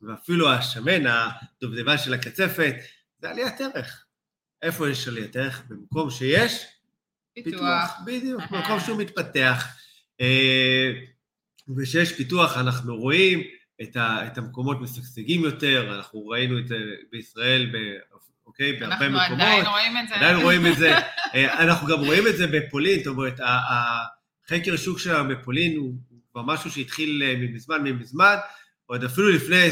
[0.03, 2.75] ואפילו השמן, הדובדבן של הקצפת,
[3.19, 4.05] זה עליית ערך.
[4.63, 5.63] איפה יש עליית ערך?
[5.69, 6.67] במקום שיש
[7.35, 8.01] פיתוח.
[8.07, 8.49] בדיוק, אהה.
[8.51, 9.67] במקום שהוא מתפתח.
[10.21, 10.93] אה,
[11.77, 13.43] וכשיש פיתוח, אנחנו רואים
[13.83, 16.77] את, ה, את המקומות משגשגים יותר, אנחנו ראינו את זה
[17.13, 17.77] בישראל, ב,
[18.47, 19.41] אוקיי, בהרבה אנחנו מקומות.
[19.41, 20.15] עדיין רואים את זה.
[20.15, 20.95] עדיין רואים את זה.
[21.35, 25.95] אה, אנחנו גם רואים את זה בפולין, זאת אומרת, החקר שוק שלנו בפולין הוא
[26.33, 28.37] כבר משהו שהתחיל אה, ממזמן ממזמן,
[28.87, 29.69] עוד אפילו לפני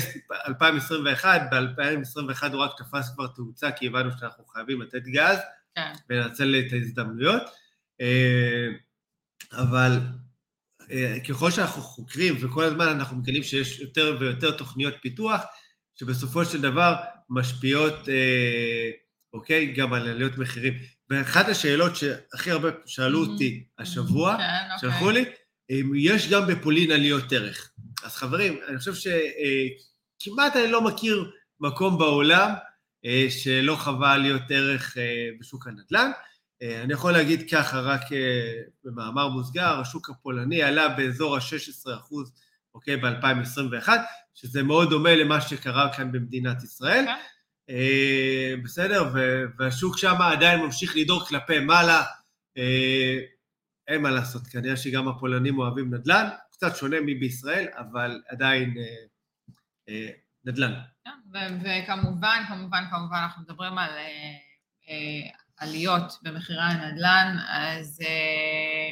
[0.48, 5.38] 2021, ב-2021 הוא רק תפס כבר תאוצה, כי הבנו שאנחנו חייבים לתת גז
[5.78, 5.92] כן.
[6.10, 7.42] ולנצל את ההזדמנויות.
[8.00, 8.66] אה,
[9.52, 9.98] אבל
[10.90, 15.40] אה, ככל שאנחנו חוקרים, וכל הזמן אנחנו מגלים שיש יותר ויותר תוכניות פיתוח,
[15.94, 16.94] שבסופו של דבר
[17.30, 18.90] משפיעות, אה,
[19.32, 20.74] אוקיי, גם על עליות מחירים.
[21.10, 24.42] ואחת השאלות שהכי הרבה שאלו אותי השבוע, כן,
[24.74, 24.90] אוקיי.
[24.90, 25.24] שלחו לי,
[25.70, 27.70] אם יש גם בפולין עליות ערך.
[28.04, 32.50] אז חברים, אני חושב שכמעט אני לא מכיר מקום בעולם
[33.28, 36.10] שלא חווה עליות ערך אה, בשוק הנדל"ן.
[36.62, 42.32] אה, אני יכול להגיד ככה, רק אה, במאמר מוסגר, השוק הפולני עלה באזור ה-16 אחוז,
[42.74, 43.88] אוקיי, ב-2021,
[44.34, 47.04] שזה מאוד דומה למה שקרה כאן במדינת ישראל.
[47.04, 47.12] כן.
[47.70, 49.12] אה, בסדר,
[49.58, 52.04] והשוק שם עדיין ממשיך לדור כלפי מעלה.
[52.58, 53.18] אה,
[53.88, 59.04] אין מה לעשות, כנראה שגם הפולנים אוהבים נדל"ן, קצת שונה מבישראל, אבל עדיין אה,
[59.88, 60.10] אה,
[60.44, 60.72] נדל"ן.
[61.04, 61.10] כן,
[61.62, 64.34] וכמובן, כמובן, כמובן, אנחנו מדברים על אה,
[64.88, 68.90] אה, עליות במחירי הנדל"ן, אז אה,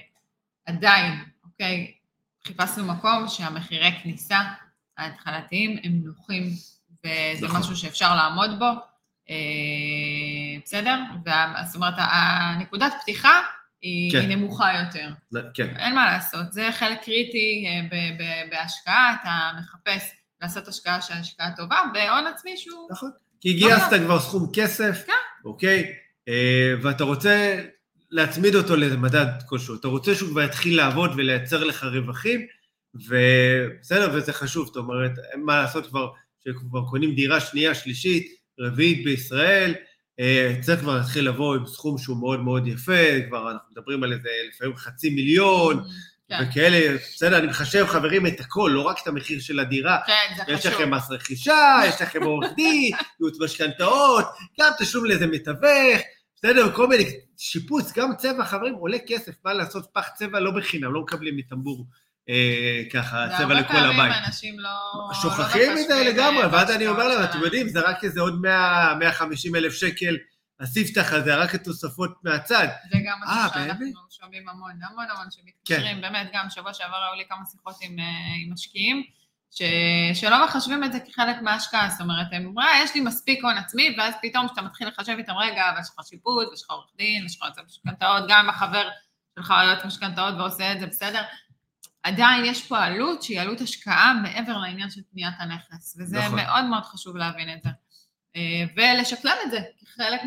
[0.66, 1.94] עדיין, אוקיי,
[2.46, 4.40] חיפשנו מקום שהמחירי כניסה
[4.98, 6.42] ההתחלתיים הם נוחים,
[7.04, 7.61] וזה נכון.
[7.61, 8.70] משהו שאפשר לעמוד בו,
[10.64, 10.98] בסדר?
[11.64, 13.40] זאת אומרת, הנקודת פתיחה
[13.82, 14.20] היא, כן.
[14.20, 15.11] היא נמוכה יותר.
[15.54, 17.66] כן, אין מה לעשות, זה חלק קריטי
[18.50, 22.88] בהשקעה, אתה מחפש לעשות השקעה שהיא השקעה טובה, בהון עצמי שהוא...
[22.90, 23.11] נכון.
[23.40, 24.05] כי גייסת נכון.
[24.05, 25.12] כבר סכום כסף, כן.
[25.44, 25.92] אוקיי?
[26.29, 27.61] אה, ואתה רוצה
[28.11, 29.75] להצמיד אותו למדד כלשהו.
[29.75, 32.46] אתה רוצה שהוא כבר יתחיל לעבוד ולייצר לך רווחים,
[32.94, 36.09] ובסדר, וזה חשוב, זאת אומרת, אין מה לעשות כבר,
[36.44, 38.27] שכבר קונים דירה שנייה, שלישית,
[38.61, 39.75] רביעית בישראל,
[40.20, 44.12] אה, צריך כבר להתחיל לבוא עם סכום שהוא מאוד מאוד יפה, כבר אנחנו מדברים על
[44.12, 45.85] איזה לפעמים חצי מיליון,
[46.28, 50.34] כן, וכאלה, בסדר, אני מחשב, חברים, את הכל, לא רק את המחיר של הדירה, כן,
[50.36, 50.72] זה יש חשוב.
[50.72, 54.24] לכם מס רכישה, יש לכם עורך דין, ייעוץ משכנתאות,
[54.60, 56.00] גם תשלום לאיזה מתווך,
[56.36, 57.04] בסדר, כל מיני,
[57.36, 61.86] שיפוץ, גם צבע, חברים, עולה כסף, מה לעשות, פח צבע לא בחינם, לא מקבלים מטמבור
[62.28, 64.12] אה, ככה, צבע לכל והרבה הבית.
[64.12, 65.14] פעמים אנשים לא...
[65.22, 67.38] שוכחים לא מזה לגמרי, ואז אני אומר להם, אתם.
[67.38, 70.16] יודעים, זה רק איזה עוד 100, 150 אלף שקל,
[70.60, 72.68] הספתח הזה, רק התוספות מהצד.
[72.92, 73.86] זה גם משהו אה, שאנחנו?
[74.10, 78.04] שומעים המון, המון המון שמתקשרים, באמת, גם שבוע שעבר היו לי כמה שיחות עם, אה,
[78.44, 79.02] עם משקיעים,
[79.50, 79.62] ש...
[80.14, 83.56] שלא מחשבים את זה כחלק מההשקעה, זאת אומרת, הם אומרים, "אה, יש לי מספיק הון
[83.56, 86.90] עצמי, ואז פתאום כשאתה מתחיל לחשב איתם, רגע, אבל יש לך שיפוט, ויש לך עורך
[86.96, 88.88] דין, ויש לך יועץ משכנתאות, גם אם החבר
[89.38, 91.22] שלך יועץ משכנתאות ועושה את זה בסדר,
[92.02, 96.36] עדיין יש פה עלות שהיא עלות השקעה מעבר לעניין של קניית הנכס, וזה נכון.
[96.36, 97.68] מאוד מאוד חשוב להבין את זה.
[98.37, 98.42] אה,
[98.77, 99.59] ולשקלל את זה,
[99.96, 100.20] חלק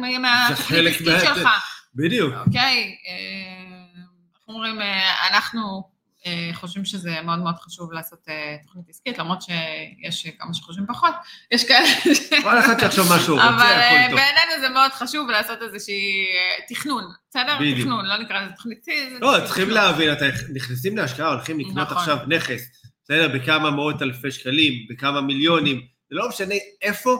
[0.93, 1.47] עסקית מה- שלך.
[1.95, 2.33] בדיוק.
[2.47, 3.99] אוקיי, אה,
[4.39, 5.83] איך אומרים, אה, אנחנו
[6.25, 11.13] אה, חושבים שזה מאוד מאוד חשוב לעשות אה, תוכנית עסקית, למרות שיש כמה שחושבים פחות,
[11.51, 12.29] יש כאלה ש...
[12.43, 14.19] כל אחד שיחשוב מה שהוא רוצה, אבל אה, הכל טוב.
[14.19, 17.55] בעינינו זה מאוד חשוב לעשות איזושהי אה, תכנון, בסדר?
[17.59, 17.79] בדיוק.
[17.79, 19.21] תכנון, לא נקרא לזה תוכנית עסקית.
[19.21, 20.09] לא, צריכים להבין,
[20.53, 21.97] נכנסים להשקעה, הולכים לקנות נכון.
[21.97, 22.61] עכשיו נכס,
[23.03, 25.75] בסדר, בכמה מאות אלפי שקלים, בכמה מיליונים,
[26.09, 27.17] זה לא משנה איפה,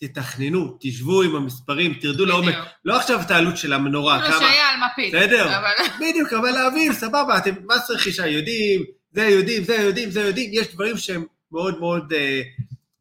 [0.00, 2.54] תתכננו, תשבו עם המספרים, תרדו לעומק.
[2.84, 4.48] לא עכשיו את העלות של המנורה, כאילו כמה...
[4.48, 5.14] שיהיה על מפית.
[5.14, 5.60] בסדר.
[6.00, 10.74] בדיוק, אבל להבין, סבבה, אתם מס רכישה יודעים, זה יודעים, זה יודעים, זה יודעים, יש
[10.74, 12.42] דברים שהם מאוד מאוד, אה,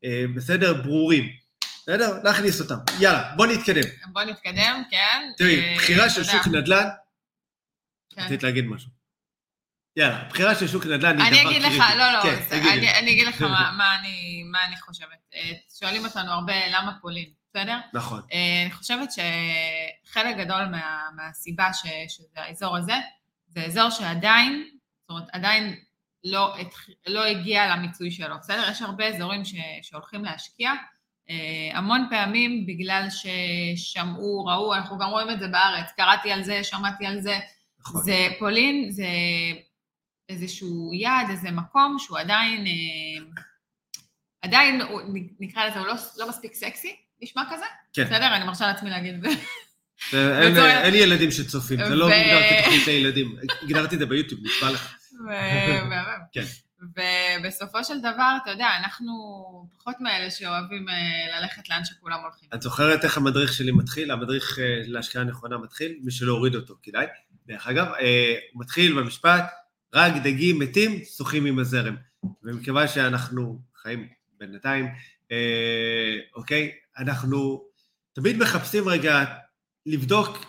[0.03, 1.29] אה, בסדר, ברורים.
[1.81, 2.19] בסדר?
[2.23, 2.75] להכניס אותם.
[2.99, 3.89] יאללה, בוא נתקדם.
[4.13, 5.31] בוא נתקדם, כן.
[5.37, 6.87] תראי, אה, בחירה של שוק נדל"ן,
[8.15, 8.21] כן.
[8.21, 8.96] רצית להגיד משהו.
[9.97, 11.77] יאללה, בחירה של שוק נדל"ן היא אני דבר אגיד קריטי.
[11.77, 12.73] לך, לא, לא, כן, זה-.
[12.73, 15.09] אני אני אגיד לך מה- מה אני- מה אני חושבת.
[15.35, 17.77] אה, שואלים אותנו הרבה למה פולין, בסדר?
[17.93, 18.21] נכון.
[18.33, 20.81] אה, אני חושבת שחלק גדול מה,
[21.15, 22.93] מהסיבה ש, שזה האזור הזה,
[23.47, 24.67] זה אזור שעדיין,
[25.01, 25.75] זאת אומרת, עדיין
[26.23, 26.55] לא,
[27.07, 28.69] לא הגיע למיצוי שלו, בסדר?
[28.71, 30.71] יש הרבה אזורים ש, שהולכים להשקיע,
[31.29, 31.35] אה,
[31.77, 37.05] המון פעמים בגלל ששמעו, ראו, אנחנו גם רואים את זה בארץ, קראתי על זה, שמעתי
[37.05, 37.39] על זה,
[37.79, 38.01] נכון.
[38.03, 39.07] זה פולין, זה
[40.29, 43.25] איזשהו יעד, איזה מקום שהוא עדיין, אה,
[44.41, 45.01] עדיין, הוא-
[45.39, 47.65] נקרא לזה, הוא לא, לא מספיק סקסי, נשמע כזה?
[47.93, 48.03] כן.
[48.03, 49.27] בסדר, אני מרשה לעצמי להגיד את זה.
[50.13, 50.57] אין-.
[50.57, 53.35] אין ילדים שצופים, זה לא מוגדר כתוכנית לילדים.
[53.63, 54.95] הגדרתי את זה ביוטיוב, נשבע לך.
[55.19, 55.93] מהמם.
[56.33, 56.43] כן.
[56.81, 59.13] ובסופו של דבר, אתה יודע, אנחנו
[59.77, 62.49] פחות מאלה שאוהבים אה, ללכת לאן שכולם הולכים.
[62.53, 64.11] את זוכרת איך המדריך שלי מתחיל?
[64.11, 67.05] המדריך אה, להשקעה נכונה מתחיל, מי שלא הוריד אותו, כדאי.
[67.47, 69.43] דרך אגב, אה, הוא מתחיל במשפט,
[69.93, 71.95] רק דגים מתים שוחים עם הזרם.
[72.43, 74.07] ומכיוון שאנחנו חיים
[74.39, 74.87] בינתיים,
[75.31, 77.63] אה, אוקיי, אנחנו
[78.13, 79.25] תמיד מחפשים רגע
[79.85, 80.45] לבדוק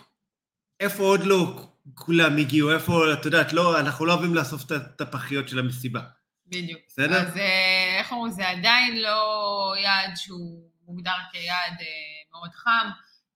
[0.79, 5.49] איפה עוד לא כולם הגיעו, איפה, את יודעת, לא, אנחנו לא אוהבים לאסוף את- הפחיות
[5.49, 6.01] של המסיבה.
[6.47, 6.79] בדיוק.
[6.87, 7.21] בסדר?
[7.21, 11.85] אז אה, איך אומרים, זה עדיין לא יעד שהוא מוגדר כיעד אה,
[12.33, 12.89] מאוד חם.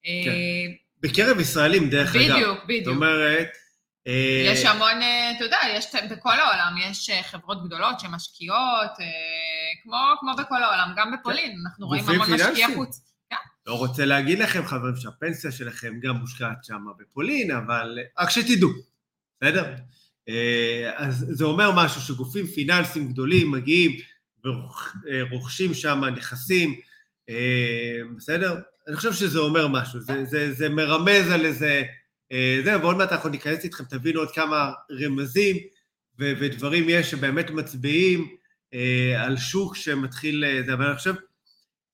[0.05, 2.35] אה, בקרב ישראלים, דרך אגב.
[2.35, 2.87] בדיוק, זאת בדיוק.
[2.95, 3.47] אומרת...
[4.07, 8.91] אה, יש המון, אה, אתה יודע, יש בכל העולם, יש אה, חברות גדולות שמשקיעות,
[9.83, 12.75] כמו, כמו בכל העולם, גם בפולין, אנחנו רואים המון פיננסיים.
[12.75, 13.01] חוץ.
[13.65, 18.69] לא רוצה להגיד לכם, חברים, שהפנסיה שלכם גם מושקעת שם בפולין, אבל רק שתדעו,
[19.41, 19.75] בסדר?
[20.95, 23.91] אז זה אומר משהו שגופים פיננסיים גדולים מגיעים
[24.45, 26.79] ורוכשים שם נכסים,
[28.17, 28.59] בסדר?
[28.87, 31.83] אני חושב שזה אומר משהו, זה, זה, זה מרמז על איזה...
[32.33, 35.57] אה, זה, ועוד מעט אנחנו ניכנס איתכם, תבינו עוד כמה רמזים
[36.19, 38.35] ו- ודברים יש שבאמת מצביעים
[38.73, 40.43] אה, על שוק שמתחיל...
[40.43, 41.13] אה, זה, אבל אני חושב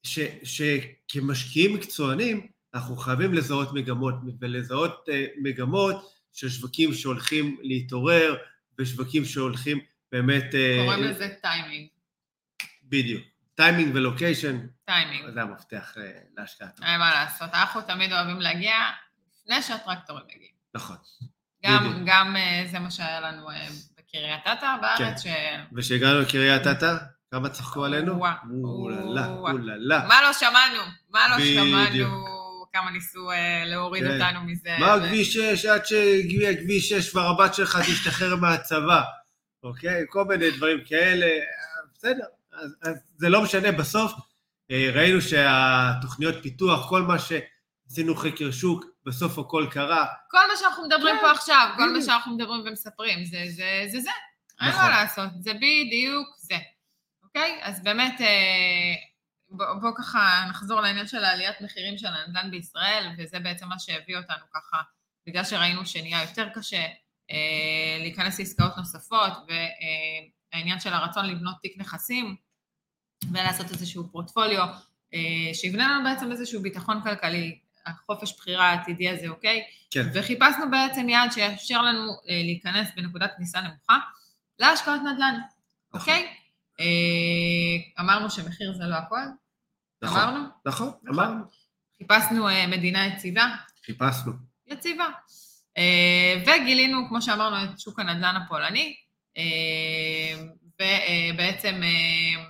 [0.03, 8.35] ש, שכמשקיעים מקצוענים, אנחנו חייבים לזהות מגמות, ולזהות אה, מגמות של שווקים שהולכים להתעורר,
[8.79, 9.79] ושווקים שהולכים
[10.11, 10.55] באמת...
[10.55, 11.87] אה, קוראים לזה טיימינג.
[12.83, 13.23] בדיוק.
[13.55, 15.33] טיימינג ו location, טיימינג.
[15.33, 16.79] זה המפתח אה, להשקעת.
[16.83, 18.73] אין מה לעשות, אנחנו תמיד אוהבים להגיע
[19.49, 20.51] לפני שהטרקטורים מגיעים.
[20.75, 20.95] נכון.
[21.65, 21.95] גם, בדיוק.
[22.05, 25.27] גם אה, זה מה שהיה לנו אה, בקריית אתא בארץ, ש...
[25.73, 26.97] וכשהגענו לקריית אתא,
[27.31, 28.25] כמה צחקו עלינו?
[28.63, 29.27] אוללה.
[29.27, 30.05] אוללה.
[30.07, 30.81] מה לא שמענו?
[31.09, 31.45] מה לא.
[31.45, 32.25] שמענו?
[32.73, 34.21] כמה ניסו אה, להוריד כן.
[34.21, 34.77] אותנו מזה.
[34.79, 39.01] מה ו- כביש 6 עד שהגיע כביש 6 כבר הבת שלך תשתחרר מהצבא,
[39.63, 40.05] אוקיי?
[40.09, 41.27] כל מיני דברים כאלה,
[41.93, 42.25] בסדר.
[42.53, 44.13] אז, אז זה לא משנה, בסוף
[44.71, 50.05] ראינו שהתוכניות פיתוח, כל מה שעשינו חקר שוק, בסוף הכל קרה.
[50.31, 52.01] כל מה שאנחנו מדברים כן, פה עכשיו, כל מה.
[52.01, 54.09] שאנחנו מדברים ומספרים, זה זה, זה, זה.
[54.61, 54.81] אין נכון.
[54.81, 56.57] מה לעשות, זה בדיוק זה.
[57.23, 57.59] אוקיי?
[57.61, 58.95] אז באמת, אה,
[59.49, 64.17] בואו בוא ככה נחזור לעניין של העליית מחירים של הנדל"ן בישראל, וזה בעצם מה שהביא
[64.17, 64.77] אותנו ככה,
[65.27, 66.85] בגלל שראינו שנהיה יותר קשה
[67.31, 69.33] אה, להיכנס לעסקאות נוספות,
[70.53, 72.35] והעניין של הרצון לבנות תיק נכסים,
[73.33, 74.67] ולעשות איזשהו פורטפוליו,
[75.13, 79.63] אה, שיבנה לנו בעצם איזשהו ביטחון כלכלי, החופש בחירה העתידי הזה, אוקיי?
[79.91, 83.97] כן, וחיפשנו בעצם יעד שיאפשר לנו אה, להיכנס בנקודת כניסה נמוכה
[84.59, 85.39] להשקעות נדל"ן,
[85.93, 85.99] נכון.
[85.99, 86.33] אוקיי?
[86.79, 89.15] אה, אמרנו שמחיר זה לא הכל,
[90.01, 90.45] נכון, אמרנו?
[90.65, 91.43] נכון, אמרנו,
[91.97, 94.33] חיפשנו אה, מדינה יציבה, חיפשנו.
[94.67, 95.07] יציבה.
[95.77, 98.95] אה, וגילינו, כמו שאמרנו, את שוק הנדל"ן הפולני,
[99.37, 102.43] אה, ובעצם, אה,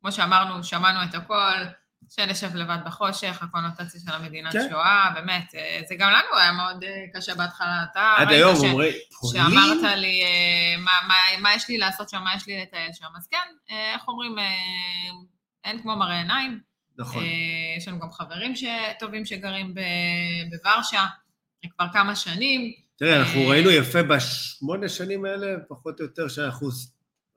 [0.00, 1.64] כמו שאמרנו, שמענו את הכל,
[2.10, 4.66] שנשב לבד בחושך, הקונוטציה של המדינת כן.
[4.70, 7.84] שואה, באמת, אה, זה גם לנו היה מאוד אה, קשה בהתחלה.
[7.92, 9.44] אתה עד ראית היום ש- אומרים, פולין?
[9.44, 13.06] שאמרת לי אה, מה, מה, מה יש לי לעשות שם, מה יש לי לטייל שם.
[13.18, 14.36] אז כן, איך אומרים,
[15.64, 16.60] אין כמו מראה עיניים.
[16.98, 17.24] נכון,
[17.78, 18.64] יש לנו גם חברים ש-
[18.98, 19.80] טובים שגרים ב-
[20.56, 21.06] בוורשה
[21.76, 22.72] כבר כמה שנים.
[22.98, 26.68] תראה, אנחנו ראינו יפה בשמונה שנים האלה, פחות או יותר, שאנחנו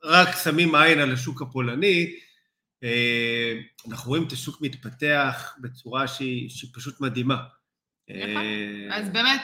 [0.03, 2.13] רק שמים עין על השוק הפולני,
[3.89, 7.35] אנחנו רואים את השוק מתפתח בצורה שהיא, שהיא פשוט מדהימה.
[8.09, 8.43] נכון.
[8.91, 9.41] אה, אז באמת,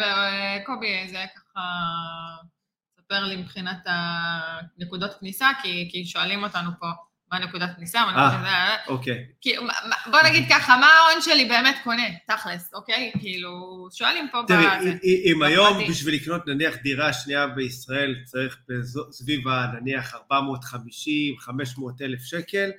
[0.00, 1.60] ב- קובי, זה ככה,
[3.00, 6.86] ספר לי מבחינת הנקודות כניסה, כי, כי שואלים אותנו פה
[7.32, 8.26] מה נקודת כניסה, מה אה.
[8.28, 8.40] נקודת...
[8.40, 9.54] כניסה, אוקיי, כי,
[10.10, 13.12] בוא נגיד ככה, מה ההון שלי באמת קונה, תכלס, אוקיי?
[13.20, 13.50] כאילו,
[13.92, 14.66] שואלים פה תראי.
[15.32, 15.78] אם- היום.
[15.90, 18.58] בשביל לקנות נניח דירה שנייה בישראל צריך
[19.10, 22.70] סביב ה- נניח 450, 500 אלף שקל,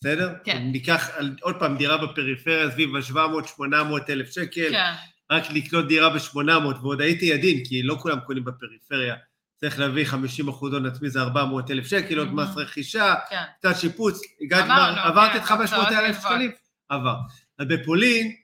[0.00, 0.32] בסדר?
[0.44, 0.58] כן.
[0.72, 1.10] ניקח
[1.42, 4.92] עוד פעם דירה בפריפריה סביב ה-700, 800 אלף שקל, כן,
[5.32, 6.38] רק לקנות דירה ב-800,
[6.82, 9.14] ועוד הייתי עדין, כי לא כולם קונים בפריפריה.
[9.60, 12.32] צריך להביא 50 אחוז הון עצמי, זה 400 אלף שקל, עוד Mhm.
[12.32, 13.42] מס רכישה, כן.
[13.58, 16.20] קצת שיפוץ, הגעת כבר, עברת כן, את 500 הוצאות אלף.
[16.22, 16.50] שקלים,
[16.88, 17.14] עבר.
[17.58, 18.34] אז בפולין,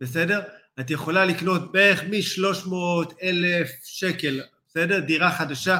[0.00, 0.40] בסדר?
[0.80, 4.98] את יכולה לקנות בערך מ-300 אלף שקל, בסדר?
[5.00, 5.78] דירה חדשה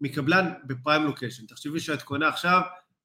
[0.00, 1.46] מקבלן בפריים לוקיישן.
[1.46, 2.60] תחשבי שאת קונה עכשיו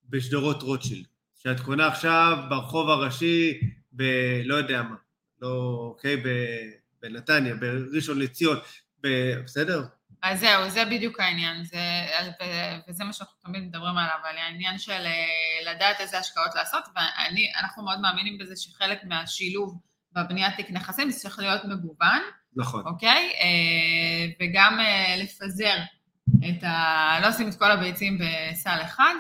[0.10, 1.06] בשדרות רוטשילד,
[1.44, 3.60] שאת קונה עכשיו ברחוב הראשי
[3.94, 4.04] ב...
[4.46, 4.96] לא יודע מה,
[5.42, 6.18] לא, אוקיי?
[6.18, 6.28] ב...
[7.02, 8.58] בנתניה, בראשון לציון,
[9.04, 9.08] ב...
[9.44, 9.84] בסדר?
[10.24, 11.78] אז זהו, זה בדיוק העניין, זה,
[12.42, 16.84] ו- וזה מה שאנחנו תמיד מדברים עליו, על העניין של אה, לדעת איזה השקעות לעשות,
[16.96, 19.80] ואנחנו מאוד מאמינים בזה שחלק מהשילוב
[20.14, 22.22] בבניית תיק נכסים זה צריך להיות מגוון,
[22.56, 22.84] נכון.
[22.86, 23.34] אוקיי?
[23.42, 25.78] אה, וגם אה, לפזר
[26.50, 27.18] את ה...
[27.22, 29.14] לא לשים את כל הביצים בסל אחד,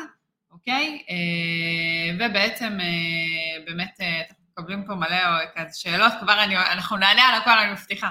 [0.61, 1.03] אוקיי?
[1.09, 6.97] אה, ובעצם אה, באמת אה, אנחנו מקבלים פה מלא אה, כזה שאלות, כבר אני, אנחנו
[6.97, 8.09] נענה על הכל, אני מבטיחה.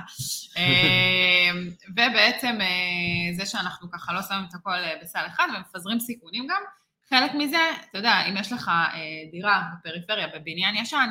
[0.57, 1.51] אה,
[1.97, 6.63] ובעצם אה, זה שאנחנו ככה לא שמים את הכל אה, בסל אחד ומפזרים סיכונים גם,
[7.09, 11.09] חלק מזה, אתה יודע, אם יש לך אה, דירה בפריפריה בבניין ישן,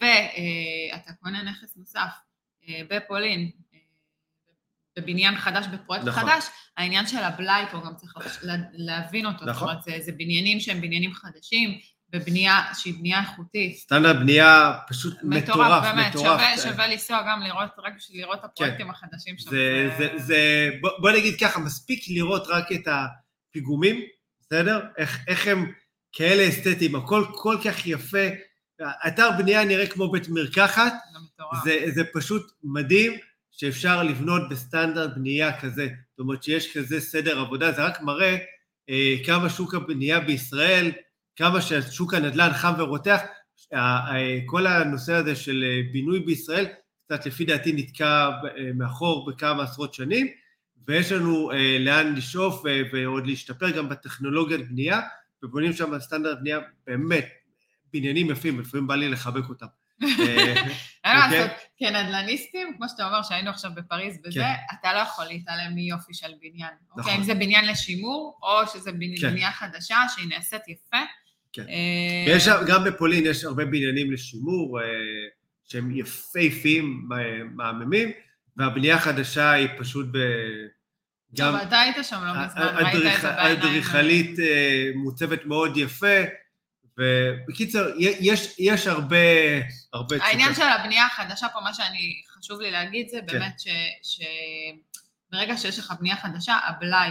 [0.00, 2.10] ואתה קונה נכס נוסף
[2.68, 3.57] אה, בפולין, אה,
[5.00, 6.22] בבניין חדש, בפרויקט נכון.
[6.22, 6.44] חדש,
[6.76, 8.14] העניין של הבלאי פה גם צריך
[8.72, 9.44] להבין אותו.
[9.44, 9.52] נכון.
[9.54, 11.78] זאת אומרת, זה, זה בניינים שהם בניינים חדשים,
[12.10, 13.76] בבנייה שהיא בנייה איכותית.
[13.76, 16.40] סטנדרט בנייה פשוט מטורף, מטורף, באמת, מטורף.
[16.40, 19.50] שווה, שווה לנסוע גם לראות, רק בשביל לראות את הפרויקטים החדשים שם.
[19.50, 24.00] זה, זה, זה, בוא, בוא נגיד ככה, מספיק לראות רק את הפיגומים,
[24.40, 24.80] בסדר?
[24.96, 25.72] איך, איך הם
[26.12, 28.26] כאלה אסתטיים, הכל כל כך יפה.
[29.06, 30.92] אתר בנייה נראה כמו בית מרקחת.
[31.64, 33.12] זה, זה פשוט מדהים
[33.60, 35.88] שאפשר לבנות בסטנדרט בנייה כזה.
[36.10, 38.36] זאת אומרת שיש כזה סדר עבודה, זה רק מראה
[38.90, 40.92] אה, כמה שוק הבנייה בישראל,
[41.36, 43.20] כמה ששוק הנדל"ן חם ורותח.
[44.46, 46.66] כל הנושא הזה של אה, בינוי בישראל,
[47.08, 50.26] קצת לפי דעתי נתקע אה, מאחור בכמה עשרות שנים,
[50.86, 55.00] ויש לנו אה, לאן לשאוף אה, ועוד להשתפר גם בטכנולוגיית בנייה,
[55.42, 57.28] ובונים שם סטנדרט בנייה באמת,
[57.92, 59.66] בניינים יפים, לפעמים בא לי לחבק אותם.
[60.02, 61.40] אין מה אוקיי.
[61.40, 64.78] לעשות, כנדל"ניסטים, כמו שאתה אומר, שהיינו עכשיו בפריז וזה, כן.
[64.80, 66.70] אתה לא יכול להתעלם מיופי של בניין.
[66.88, 67.02] נכון.
[67.02, 69.30] אוקיי, אם זה בניין לשימור, או שזה כן.
[69.30, 70.98] בנייה חדשה שהיא נעשית יפה.
[71.52, 71.62] כן.
[71.68, 74.84] אה, ויש גם בפולין יש הרבה בניינים לשימור אה,
[75.64, 78.10] שהם יפהפיים, אה, מהממים,
[78.56, 80.18] והבנייה החדשה היא פשוט ב...
[81.36, 83.58] טוב, גם אתה היית שם לא מזמן, ראית את זה בעיניים.
[83.58, 84.36] אדריכלית
[84.94, 86.16] מוצבת מאוד יפה,
[86.98, 89.16] ובקיצר, יש, יש הרבה,
[89.92, 90.54] הרבה העניין.
[90.54, 93.26] של הבנייה החדשה פה, מה שאני, חשוב לי להגיד זה כן.
[93.26, 93.56] באמת
[95.30, 97.10] שברגע שיש לך בנייה חדשה, הבלאי,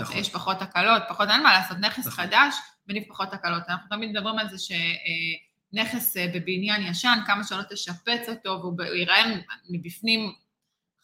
[0.00, 0.16] נכון.
[0.16, 2.24] יש פחות הקלות, פחות, אין מה לעשות, נכס נכון.
[2.24, 2.54] חדש,
[2.88, 3.62] מניב פחות הקלות.
[3.68, 9.24] אנחנו תמיד מדברים על זה שנכס אה, בבניין ישן, כמה שלא תשפץ אותו, והוא ייראה
[9.70, 10.32] מבפנים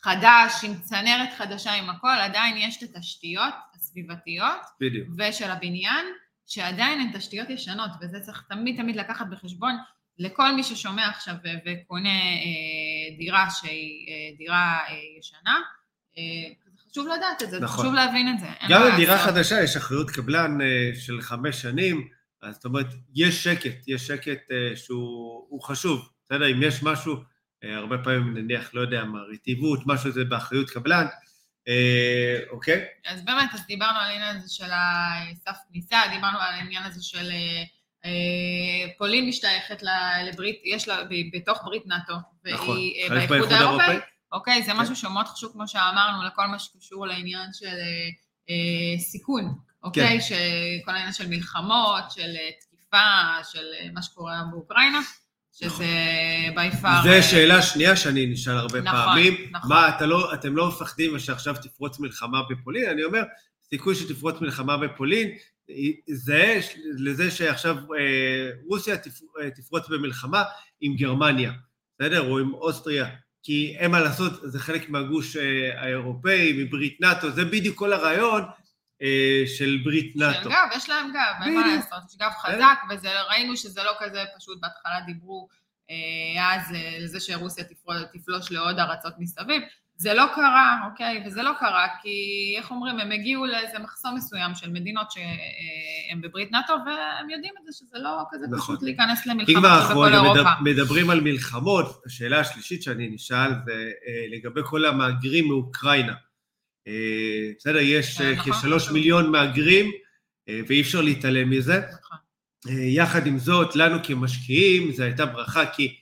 [0.03, 5.09] חדש, עם צנרת חדשה, עם הכל, עדיין יש את התשתיות הסביבתיות, בדיוק.
[5.19, 6.07] ושל הבניין,
[6.51, 9.77] שעדיין הן תשתיות ישנות, וזה צריך תמיד תמיד לקחת בחשבון
[10.19, 11.35] לכל מי ששומע עכשיו
[11.67, 15.61] וקונה אה, דירה שהיא אה, דירה אה, ישנה.
[16.91, 17.79] חשוב לדעת את זה, נכון.
[17.79, 18.47] חשוב להבין את זה.
[18.69, 19.27] גם לעשות.
[19.27, 20.59] חדשה יש אחריות קבלן
[20.95, 22.09] של חמש שנים,
[22.43, 24.41] אז זאת אומרת, יש שקט, יש שקט
[24.75, 26.09] שהוא הוא חשוב.
[26.25, 27.17] בסדר, אם יש משהו,
[27.63, 31.07] הרבה פעמים נניח, לא יודע מה, רטיבות, משהו זה באחריות קבלן,
[32.51, 32.85] אוקיי?
[33.07, 37.31] אז באמת, אז דיברנו על העניין הזה של הסף כניסה, דיברנו על העניין הזה של
[37.31, 37.63] אה,
[38.05, 39.83] אה, פולין משתייכת
[40.27, 42.69] לברית, יש לה ב- בתוך ברית נאט"ו, נכון.
[42.69, 43.97] והיא אה, חלק באיחוד האירופאי.
[44.33, 44.77] אוקיי, זה כן.
[44.77, 48.09] משהו שהוא מאוד חשוב, כמו שאמרנו, לכל מה שקשור לעניין של אה,
[48.51, 50.21] אה, סיכון, אוקיי?
[50.21, 50.21] כן.
[50.21, 55.01] שכל העניין של מלחמות, של אה, תקיפה, של אה, מה שקורה באוקראינה,
[55.61, 55.87] שזה
[56.55, 57.03] by far...
[57.03, 59.35] זו אה, שאלה שנייה שאני נשאל הרבה נכון, פעמים.
[59.51, 59.71] נכון.
[59.71, 62.91] מה, אתה לא, אתם לא מפחדים שעכשיו תפרוץ מלחמה בפולין?
[62.91, 63.23] אני אומר,
[63.71, 65.31] סיכוי שתפרוץ מלחמה בפולין,
[66.07, 66.61] זה
[66.99, 70.43] לזה שעכשיו אה, רוסיה תפ, אה, תפרוץ במלחמה
[70.81, 71.53] עם גרמניה,
[71.99, 72.31] בסדר?
[72.31, 73.07] או עם אוסטריה.
[73.43, 78.43] כי אין מה לעשות, זה חלק מהגוש אה, האירופאי, מברית נאט"ו, זה בדיוק כל הרעיון
[79.57, 80.49] של ברית של נאט"ו.
[80.51, 81.67] גב, יש להם גב, אין מה.
[81.77, 85.49] לעשות, יש גב חזק, וראינו שזה לא כזה פשוט, בהתחלה דיברו
[85.91, 87.65] אה, אז אה, לזה שרוסיה
[88.13, 89.63] תפלוש לעוד ארצות מסביב,
[89.97, 91.23] זה לא קרה, אוקיי?
[91.27, 92.11] וזה לא קרה, כי
[92.59, 97.67] איך אומרים, הם הגיעו לאיזה מחסום מסוים של מדינות שהן בברית נאט"ו, והם יודעים את
[97.67, 98.59] זה שזה לא כזה נכון.
[98.77, 100.61] פשוט להיכנס אם למלחמה כבר עכשיו אנחנו בכל מדבר- אירופה.
[100.65, 103.73] מדברים על מלחמות, השאלה השלישית שאני נשאל זה
[104.07, 106.15] אה, לגבי כל המהגרים מאוקראינה.
[106.89, 108.91] אה, בסדר, יש אה, נכון, כשלוש.
[108.91, 109.91] מיליון מהגרים,
[110.49, 111.79] אה, ואי אפשר להתעלם מזה.
[111.79, 112.19] נכון.
[112.67, 115.97] יחד עם זאת, לנו כמשקיעים, זו הייתה ברכה, כי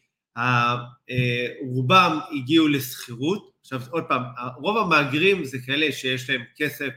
[1.60, 3.50] רובם הגיעו לשכירות.
[3.60, 4.22] עכשיו, עוד פעם,
[4.56, 6.88] רוב המהגרים זה כאלה שיש להם כסף,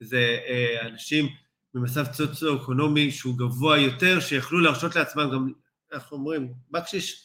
[0.00, 0.38] זה
[0.82, 1.28] אנשים
[1.74, 5.52] במצב סוציו-אקונומי שהוא גבוה יותר, שיכלו להרשות לעצמם גם,
[5.92, 7.24] איך אומרים, בקשיש.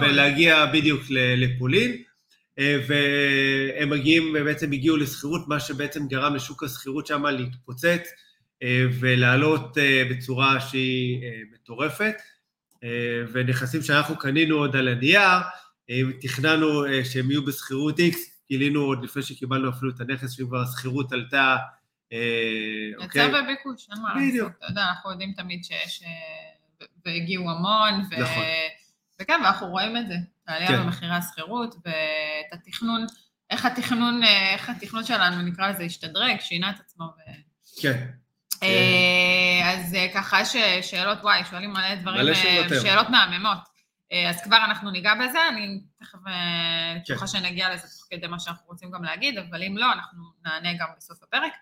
[0.00, 2.02] ולהגיע בדיוק לפולין.
[2.58, 8.08] אה, והם מגיעים, בעצם הגיעו לשכירות, מה שבעצם גרם לשוק השכירות שם להתפוצץ
[8.62, 11.20] אה, ולעלות אה, בצורה שהיא
[11.52, 12.14] מטורפת.
[13.32, 15.30] ונכסים שאנחנו קנינו עוד על הנייר,
[16.20, 16.68] תכננו
[17.04, 18.16] שהם יהיו בשכירות X,
[18.48, 21.56] גילינו עוד לפני שקיבלנו אפילו את הנכס, שכבר השכירות עלתה,
[22.12, 22.18] אה,
[23.04, 23.26] אוקיי?
[23.26, 24.28] יצא בביקוש, אין מה לעשות.
[24.28, 24.52] בדיוק.
[24.58, 26.02] אתה יודע, אנחנו יודעים תמיד שיש...
[27.06, 28.20] והגיעו המון, ו...
[28.20, 28.44] נכון.
[29.20, 30.14] וכן, ואנחנו רואים את זה,
[30.48, 30.82] העלייה כן.
[30.82, 33.06] במחירי השכירות, ואת התכנון,
[33.50, 37.04] איך התכנון, אה, איך התכנון שלנו, נקרא לזה, השתדרג, שינה את עצמו.
[37.04, 37.30] ו...
[37.82, 38.06] כן,
[38.62, 40.56] אה, אז אה, ככה יש
[40.90, 42.82] שאלות, וואי, שואלים מלא דברים, מלא שאלות.
[42.82, 43.76] שאלות מהממות.
[44.28, 46.30] אז כבר אנחנו ניגע בזה, אני תכף כן.
[47.02, 50.72] בטוחה שנגיע לזה תוך כדי מה שאנחנו רוצים גם להגיד, אבל אם לא, אנחנו נענה
[50.72, 51.52] גם בסוף הפרק.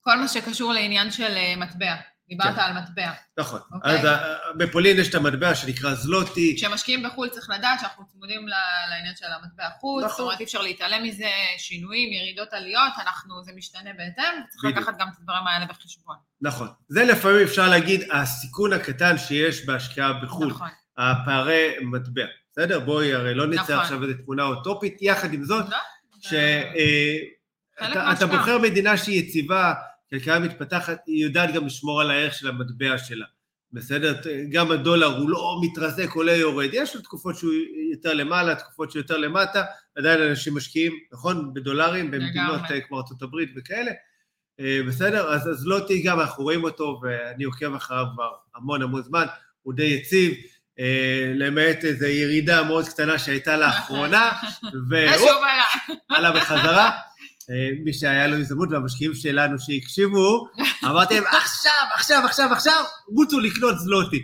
[0.00, 1.94] כל מה שקשור לעניין של מטבע,
[2.28, 2.60] דיברת כן.
[2.60, 3.10] על מטבע.
[3.38, 3.60] נכון.
[3.72, 3.98] אוקיי.
[3.98, 8.48] אז אה, בפולין יש את המטבע שנקרא זלוטי, כשמשקיעים בחו"ל צריך לדעת שאנחנו צמודים
[8.90, 10.16] לעניין של המטבע חוץ, נכון.
[10.16, 14.78] זאת אומרת אי אפשר להתעלם מזה, שינויים, ירידות, עליות, אנחנו, זה משתנה בהתאם, וצריך בדיוק.
[14.78, 16.16] לקחת גם את הדברים האלה בחשבון.
[16.40, 16.68] נכון.
[16.88, 20.48] זה לפעמים אפשר להגיד הסיכון הקטן שיש בהשקעה בחו"ל.
[20.48, 20.68] נכון.
[20.98, 22.24] הפערי מטבע.
[22.52, 22.80] בסדר?
[22.80, 23.78] בואי, הרי לא נצא נכון.
[23.78, 25.76] עכשיו איזו תמונה אוטופית, יחד עם זאת, לא?
[26.20, 28.28] שאתה מההשקעה.
[28.28, 29.74] בוחר מדינה שהיא יציבה,
[30.10, 33.26] כלכלה מתפתחת, היא יודעת גם לשמור על הערך של המטבע שלה.
[33.72, 34.14] בסדר?
[34.50, 36.70] גם הדולר הוא לא מתרסק, עולה יורד.
[36.72, 37.52] יש לו תקופות שהוא
[37.92, 39.64] יותר למעלה, תקופות שהוא יותר למטה,
[39.96, 41.54] עדיין אנשים משקיעים, נכון?
[41.54, 43.90] בדולרים, במדינות כמו ארה"ב וכאלה.
[44.60, 45.32] אה, בסדר?
[45.34, 49.26] אז אז לא תהי גם, אנחנו רואים אותו, ואני עוקב אחריו כבר המון המון זמן,
[49.62, 50.34] הוא די יציב,
[50.78, 54.32] אה, למעט איזו ירידה מאוד קטנה שהייתה לאחרונה,
[54.88, 55.30] והוא.
[56.08, 56.90] עלה בחזרה.
[57.50, 60.48] אה, מי שהיה לו הזדמנות, והמשקיעים שלנו שהקשיבו,
[60.84, 62.84] אמרתי להם, עכשיו, עכשיו, עכשיו, עכשיו,
[63.16, 64.22] רוצו לקנות זלוטי.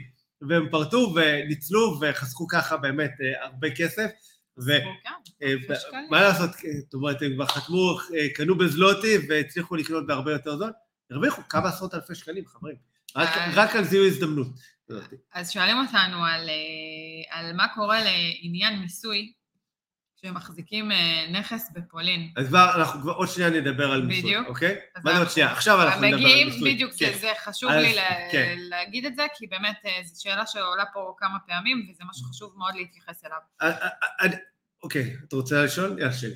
[0.49, 4.11] והם פרטו וניצלו וחסכו ככה באמת אה, הרבה כסף.
[4.67, 4.87] כן,
[5.43, 5.55] אה.
[6.11, 6.51] מה לעשות,
[6.85, 7.99] זאת אומרת, הם כבר חתמו,
[8.35, 10.73] קנו בזלוטי והצליחו לקנות בהרבה יותר זול,
[11.11, 12.77] הרוויחו כמה עשרות אלפי שקלים, חברים.
[13.55, 14.47] רק, על זיהוי הזדמנות.
[15.33, 16.25] אז שואלים אותנו
[17.31, 19.33] על מה קורה לעניין מיסוי
[20.25, 22.33] כשמחזיקים אה, נכס בפולין.
[22.37, 24.49] אז כבר, אנחנו כבר עוד שנייה נדבר על מיסוי, בדיוק.
[24.49, 24.77] אוקיי?
[25.05, 25.53] מה זה עוד שנייה?
[25.53, 26.75] עכשיו אנחנו נדבר על מיסוי.
[26.75, 27.13] בדיוק, כן.
[27.21, 27.95] זה, חשוב אז- לי
[28.33, 28.57] כן.
[28.59, 32.55] להגיד את זה, כי באמת אה, זו שאלה שעולה פה כמה פעמים, וזה משהו חשוב
[32.59, 33.39] מאוד להתייחס אליו.
[33.63, 33.89] אה,
[34.83, 35.99] אוקיי, אתה רוצה לשאול?
[35.99, 36.35] יאללה, שאלה.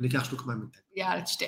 [0.00, 0.68] אני אקח שלוק בינתיים.
[0.96, 1.44] יאללה, תשתה.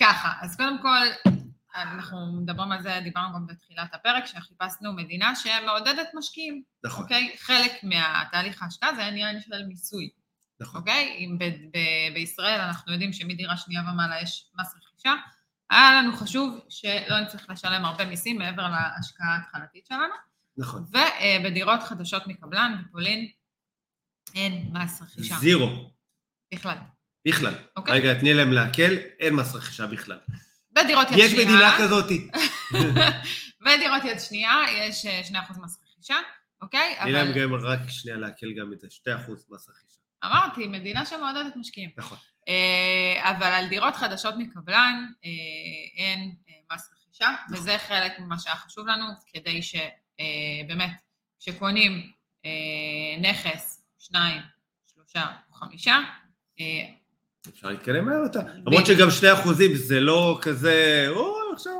[0.00, 1.30] ככה, אז קודם כל,
[1.74, 7.36] אנחנו מדברים על זה, דיברנו גם בתחילת הפרק, שחיפשנו מדינה שמעודדת משקיעים, נכון, אוקיי?
[7.38, 10.10] חלק מהתהליך ההשקעה זה העניין של מיסוי,
[10.60, 10.80] נכון.
[10.80, 11.16] אוקיי?
[11.18, 15.14] אם ב- ב- בישראל אנחנו יודעים שמדירה שנייה ומעלה יש מס רכישה,
[15.70, 20.14] היה לנו חשוב שלא נצטרך לשלם הרבה מיסים מעבר להשקעה ההתחלתית שלנו,
[20.56, 20.84] נכון.
[20.88, 23.28] ובדירות חדשות מקבלן בפולין
[24.34, 25.90] אין מס רכישה זירו,
[26.54, 26.76] בכלל,
[27.28, 27.54] בכלל.
[27.76, 28.00] אוקיי?
[28.00, 30.18] רגע, תני להם להקל, אין מס רכישה בכלל.
[30.72, 32.28] בדירות יד יש שנייה, מדינה כזאתי.
[33.64, 36.16] בדירות יד שנייה יש אה, 2% מס רכישה,
[36.62, 36.96] אוקיי?
[37.06, 39.98] להם אבל גם רק שנייה להקל גם את זה, 2% מס רכישה.
[40.24, 41.90] אמרתי, מדינה שמעודדת משקיעים.
[41.96, 42.18] נכון.
[42.48, 45.30] אה, אבל על דירות חדשות מקבלן אה,
[45.96, 47.58] אין אה, מס רכישה, נכון.
[47.58, 50.90] וזה חלק ממה שהיה חשוב לנו, כדי שבאמת,
[51.40, 52.12] כשקונים
[52.44, 54.40] אה, נכס, שניים,
[54.94, 55.98] שלושה חמישה,
[56.60, 56.64] אה,
[57.48, 58.40] אפשר להתקדם מהר יותר.
[58.66, 59.08] למרות שגם
[59.44, 61.72] 2% זה לא כזה, או, עכשיו,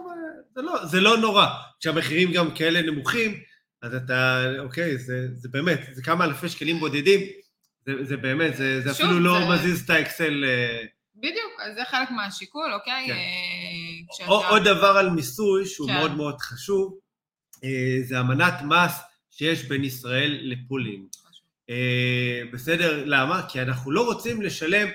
[0.54, 1.46] זה לא, זה לא נורא.
[1.80, 3.40] כשהמחירים גם כאלה נמוכים,
[3.82, 7.20] אז אתה, אוקיי, זה, זה באמת, זה כמה אלפי שקלים בודדים,
[7.86, 10.44] זה, זה באמת, זה, זה שוב, אפילו לא זה- מזיז את האקסל.
[10.44, 10.84] אה,
[11.16, 13.06] בדיוק, אז זה חלק מהשיקול, אוקיי?
[13.06, 13.12] כן.
[13.12, 13.18] אה,
[14.14, 15.94] כשאתה- עוד עוד דבר על מיסוי שהוא כן.
[15.94, 16.98] מאוד מאוד חשוב,
[17.64, 17.68] אה,
[18.02, 19.00] זה אמנת מס
[19.30, 21.06] שיש בין ישראל לפולין.
[21.70, 23.02] אה, בסדר?
[23.06, 23.42] למה?
[23.48, 24.88] כי אנחנו לא רוצים לשלם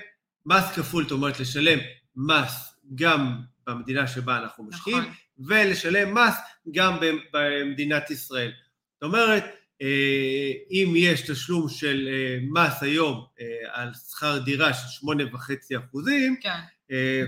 [0.47, 1.79] מס כפול, זאת אומרת, לשלם
[2.15, 5.13] מס גם במדינה שבה אנחנו משקיעים, נכון.
[5.39, 6.35] ולשלם מס
[6.71, 6.97] גם
[7.33, 8.51] במדינת ישראל.
[8.93, 9.43] זאת אומרת,
[9.81, 15.77] אה, אם יש תשלום של אה, מס היום אה, על שכר דירה של שמונה וחצי
[15.77, 16.59] אחוזים, כן,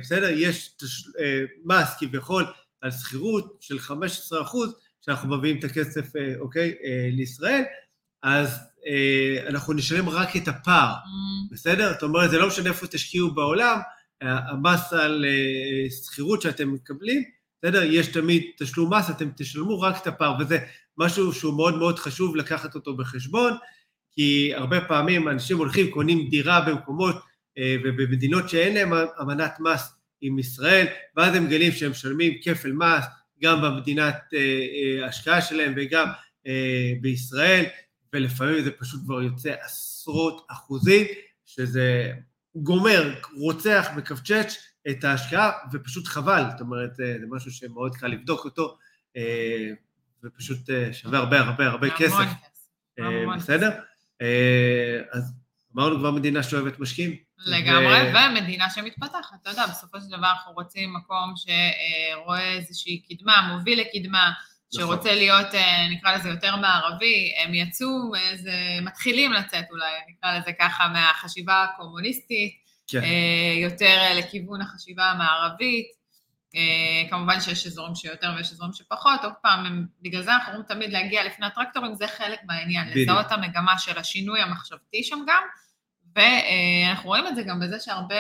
[0.02, 0.30] בסדר?
[0.30, 1.04] יש תש...
[1.66, 2.46] מס כביכול
[2.82, 6.76] על שכירות של 15 אחוז, שאנחנו מביאים את הכסף, אוקיי,
[7.12, 7.64] לישראל,
[8.24, 8.60] אז
[9.48, 11.92] אנחנו נשלם רק את הפער, Mm, בסדר?
[11.94, 13.80] זאת אומרת, זה לא משנה איפה תשקיעו בעולם,
[14.22, 17.24] המס על אה, שכירות שאתם מקבלים,
[17.62, 17.84] בסדר?
[17.84, 20.60] יש תמיד תשלום מס, אתם תשלמו רק את הפער, וזה
[20.98, 23.54] משהו שהוא מאוד מאוד חשוב לקחת אותו בחשבון,
[24.12, 27.16] כי הרבה פעמים אנשים הולכים, קונים דירה במקומות
[27.58, 33.06] אה, ובמדינות שאין להם אמנת מס עם ישראל, ואז הם מגלים שהם משלמים כפל מס
[33.44, 36.08] גם במדינת אה, אה, ההשקעה שלהם וגם
[36.48, 37.66] אה, בישראל,
[38.14, 41.06] ולפעמים זה פשוט כבר יוצא עשרות אחוזים,
[41.46, 42.14] שזה
[42.56, 44.56] גומר, רוצח, מקפצ'ץ'
[44.90, 48.78] את ההשקעה, ופשוט חבל, זאת אומרת, אה, זה משהו שמאוד קל לבדוק אותו,
[49.18, 49.70] אה,
[50.24, 52.14] ופשוט אה, שווה הרבה הרבה הרבה המון כסף.
[52.14, 52.60] כסף.
[52.98, 53.70] המון בסדר?
[54.22, 55.34] אה, אז
[55.76, 57.16] אמרנו כבר מדינה שאוהבת משקיעים.
[57.38, 63.54] לגמרי, ו- ומדינה שמתפתחת, אתה יודע, בסופו של דבר אנחנו רוצים מקום שרואה איזושהי קדמה,
[63.56, 64.32] מוביל לקדמה,
[64.72, 70.52] שרוצה להיות, אה, נקרא לזה, יותר מערבי, הם יצאו, איזה, מתחילים לצאת אולי, נקרא לזה
[70.60, 72.52] ככה, מהחשיבה הקומוניסטית,
[72.88, 76.00] כן, אה, יותר אה, לכיוון החשיבה המערבית.
[77.10, 80.92] כמובן שיש אזורים שיותר ויש אזורים שפחות, עוד פעם, הם, בגלל זה אנחנו אומרים תמיד
[80.92, 82.88] להגיע לפני הטרקטורים, זה חלק מהעניין.
[82.96, 85.44] לזהות את המגמה של השינוי המחשבתי שם גם,
[86.16, 88.16] ואנחנו רואים את זה גם בזה שהרבה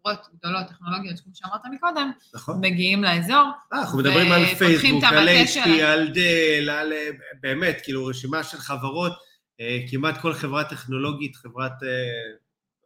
[0.00, 2.60] חברות גדולות, טכנולוגיות, כמו שאמרת מקודם, נכון.
[2.60, 5.68] מגיעים לאזור, אה, אנחנו מדברים על פייסבוק, על HP.
[5.82, 6.92] על דל, על
[7.40, 9.12] באמת, כאילו רשימה של חברות,
[9.60, 11.88] אה, כמעט כל חברה טכנולוגית, חברת, אה,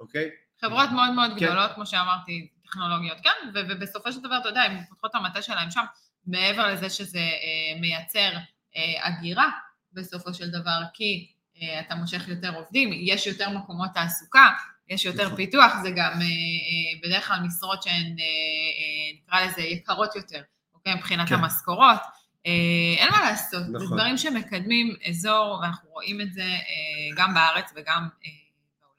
[0.00, 0.30] אוקיי?
[0.60, 1.46] חברות מאוד מאוד כן.
[1.46, 5.42] גדולות, כמו שאמרתי, טכנולוגיות, כן, ו- ובסופו של דבר, אתה יודע, הם פותחות את המטה
[5.42, 5.84] שלהם שם,
[6.26, 8.30] מעבר לזה שזה אה, מייצר
[8.76, 9.48] אה, הגירה
[9.92, 14.50] בסופו של דבר, כי אה, אתה מושך יותר עובדים, יש יותר מקומות תעסוקה,
[14.88, 15.36] יש יותר נכון.
[15.36, 20.40] פיתוח, זה גם אה, אה, בדרך כלל משרות שהן, אה, נקרא לזה, יקרות יותר,
[20.74, 21.34] אוקיי, מבחינת כן.
[21.34, 22.00] המשכורות.
[22.98, 23.86] אין מה לעשות, זה נכון.
[23.86, 26.44] דברים שמקדמים אזור, ואנחנו רואים את זה
[27.16, 28.08] גם בארץ וגם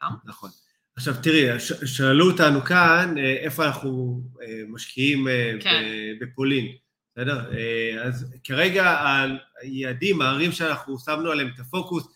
[0.02, 0.18] בעולם.
[0.26, 0.50] נכון.
[0.98, 4.22] עכשיו תראי, שאלו אותנו כאן איפה אנחנו
[4.68, 5.28] משקיעים
[5.60, 5.84] כן.
[6.22, 6.66] בפולין,
[7.12, 7.52] בסדר?
[8.04, 9.06] אז כרגע
[9.62, 12.08] היעדים, הערים שאנחנו שמנו עליהם את הפוקוס,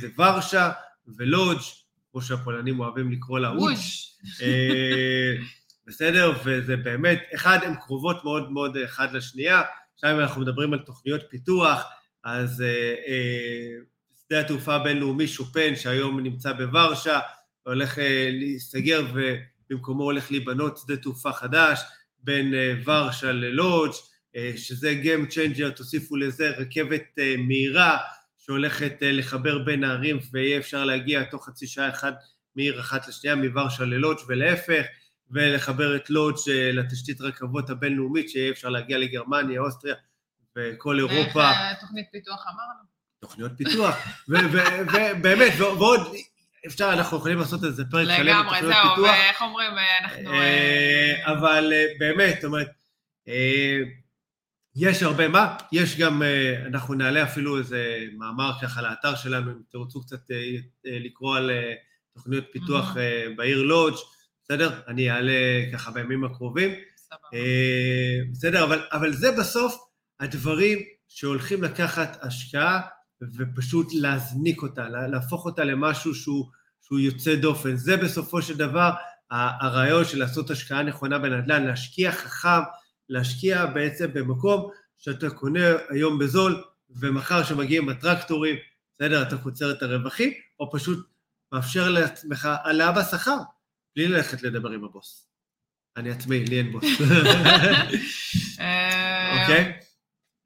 [0.00, 0.70] זה ורשה
[1.16, 1.62] ולודג',
[2.12, 3.50] כמו שהפולנים אוהבים לקרוא לה.
[3.50, 3.76] וודג'.
[4.42, 5.34] אה,
[5.86, 6.32] בסדר?
[6.44, 9.62] וזה באמת, אחד, הן קרובות מאוד מאוד אחד לשנייה,
[9.94, 11.82] עכשיו אם אנחנו מדברים על תוכניות פיתוח,
[12.24, 13.76] אז אה, אה,
[14.26, 17.20] שדה התעופה הבינלאומי שופן, שהיום נמצא בוורשה,
[17.62, 21.80] הולך אה, להיסגר ובמקומו הולך להיבנות שדה תעופה חדש
[22.18, 23.94] בין אה, ורשה ללודג',
[24.36, 27.98] אה, שזה Game Changer, תוסיפו לזה רכבת אה, מהירה
[28.50, 32.14] שהולכת אה, לחבר בין הערים ויהיה אפשר להגיע תוך חצי שעה אחת
[32.56, 34.84] מעיר אחת לשנייה, מוורשה ללודג' ולהפך,
[35.30, 39.94] ולחבר את לודג' אה, לתשתית רכבות הבינלאומית, שיהיה אפשר להגיע לגרמניה, אוסטריה
[40.58, 41.50] וכל אירופה.
[41.50, 42.90] איך אה, תוכנית פיתוח אמרנו?
[43.20, 43.96] תוכניות פיתוח,
[44.28, 46.00] ובאמת, ועוד,
[46.66, 49.72] אפשר, אנחנו יכולים לעשות איזה פרק שלם לגמרי, בתוכניות זהו, פיתוח, ואיך אומרים,
[50.02, 50.30] אנחנו...
[51.26, 52.70] אבל באמת, זאת אומרת,
[54.76, 59.56] יש הרבה מה, יש גם, אה, אנחנו נעלה אפילו איזה מאמר ככה לאתר שלנו, אם
[59.70, 60.36] תרצו קצת אה,
[60.86, 61.50] אה, לקרוא על
[62.14, 62.96] תוכניות פיתוח.
[62.96, 63.96] אה, בעיר לודג',
[64.44, 64.80] בסדר?
[64.88, 65.32] אני אעלה
[65.72, 66.70] ככה בימים הקרובים.
[66.96, 67.28] סבבה.
[68.32, 69.76] בסדר, אבל, אבל זה בסוף
[70.20, 72.80] הדברים שהולכים לקחת השקעה
[73.38, 76.46] ופשוט להזניק אותה, לה- להפוך אותה למשהו שהוא,
[76.82, 77.76] שהוא יוצא דופן.
[77.76, 78.90] זה בסופו של דבר
[79.30, 82.60] הרעיון של לעשות השקעה נכונה בנדל"ן, להשקיע חכם,
[83.10, 88.56] להשקיע בעצם במקום שאתה קונה היום בזול, ומחר שמגיעים הטרקטורים,
[88.94, 91.08] בסדר, אתה קוצר את הרווחים, או פשוט
[91.52, 93.36] מאפשר לעצמך העלאה בשכר,
[93.96, 95.28] בלי ללכת לדבר עם הבוס.
[95.96, 96.84] אני עצמאי, לי אין בוס.
[98.60, 99.80] אה, אוקיי?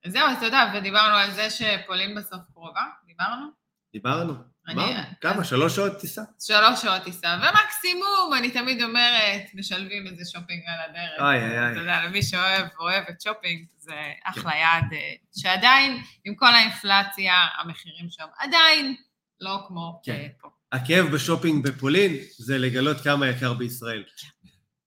[0.07, 3.47] זהו, אז אתה יודע, ודיברנו על זה שפולין בסוף קרובה, דיברנו?
[3.93, 4.54] דיברנו.
[4.71, 5.01] אמרנו.
[5.21, 5.45] כמה?
[5.45, 6.23] שלוש שעות טיסה?
[6.41, 11.21] שלוש שעות טיסה, ומקסימום, אני תמיד אומרת, משלבים איזה שופינג על הדרך.
[11.21, 11.73] איי, איי, איי.
[11.73, 13.93] אתה יודע, למי שאוהב ואוהב את שופינג, זה
[14.25, 14.99] אחלה יעד, אה,
[15.37, 18.97] שעדיין, עם כל האינפלציה, המחירים שם עדיין
[19.41, 20.13] לא כמו כן.
[20.13, 20.49] אה, פה.
[20.73, 24.05] הכאב בשופינג בפולין זה לגלות כמה יקר בישראל.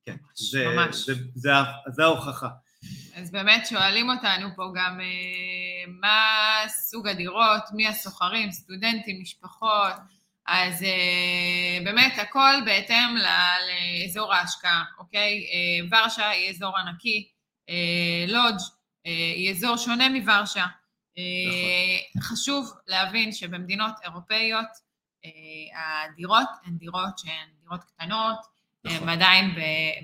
[0.05, 0.15] כן,
[0.51, 0.95] זה, ממש.
[1.05, 2.47] זה, זה, ה- זה ההוכחה.
[3.17, 9.93] אז באמת שואלים אותנו פה גם אה, מה סוג הדירות, מי הסוחרים, סטודנטים, משפחות,
[10.47, 13.15] אז אה, באמת הכל בהתאם
[13.67, 15.45] לאזור ההשקעה, אוקיי?
[15.51, 17.29] אה, ורשה היא אזור ענקי,
[18.27, 18.59] לודג'
[19.03, 20.65] היא אזור שונה מוורשה.
[21.17, 24.87] אה, חשוב להבין שבמדינות אירופאיות
[25.75, 28.37] הדירות הן דירות שהן דירות קטנות,
[28.85, 28.97] נכון.
[28.97, 29.55] הם עדיין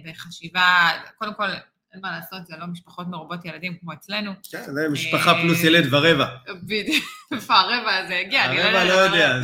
[0.06, 1.48] בחשיבה, קודם כל,
[1.94, 4.32] אין מה לעשות, זה לא משפחות מרובות ילדים כמו אצלנו.
[4.52, 6.36] כן, זה משפחה אה, פלוס ילד ורבע.
[6.64, 7.06] בדיוק,
[7.50, 8.46] הרבע הזה הגיע?
[8.46, 8.94] אני הרבע לא.
[8.94, 9.42] יודע,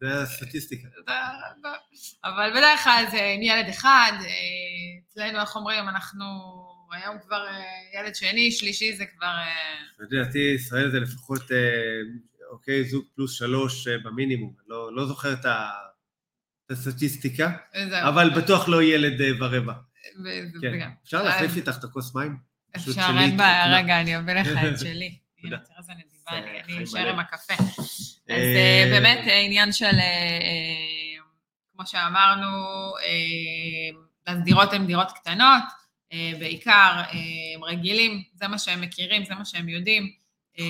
[0.00, 0.88] זה, הסטטיסטיקה.
[2.24, 4.28] אבל בדרך כלל זה עם ילד אחד, אה,
[5.08, 6.24] אצלנו, איך אומרים, אנחנו
[6.92, 9.34] היום כבר אה, ילד שני, שלישי זה כבר...
[9.98, 11.42] לדעתי ישראל זה לפחות,
[12.50, 14.54] אוקיי, זוג פלוס שלוש במינימום.
[14.66, 15.46] לא, לא זוכר את
[16.70, 17.50] הסטטיסטיקה.
[17.92, 19.74] אבל בטוח לא ילד ורבע.
[20.60, 20.90] כן.
[21.04, 22.36] אפשר להחליף איתך את הכוס מים?
[22.76, 23.76] אפשר, אין בעיה.
[23.76, 25.18] רגע, אני אביא לך את שלי.
[25.42, 25.56] תודה.
[26.28, 27.08] אני, אשאר.
[27.08, 27.54] עם הקפה.
[27.54, 31.22] אז אה, אה, באמת אה, עניין של, אה, אה,
[31.72, 32.46] כמו שאמרנו,
[33.02, 35.62] אה, אז דירות הן דירות קטנות,
[36.12, 40.12] אה, בעיקר אה, רגילים, זה מה שהם מכירים, זה מה שהם יודעים.
[40.58, 40.64] אה,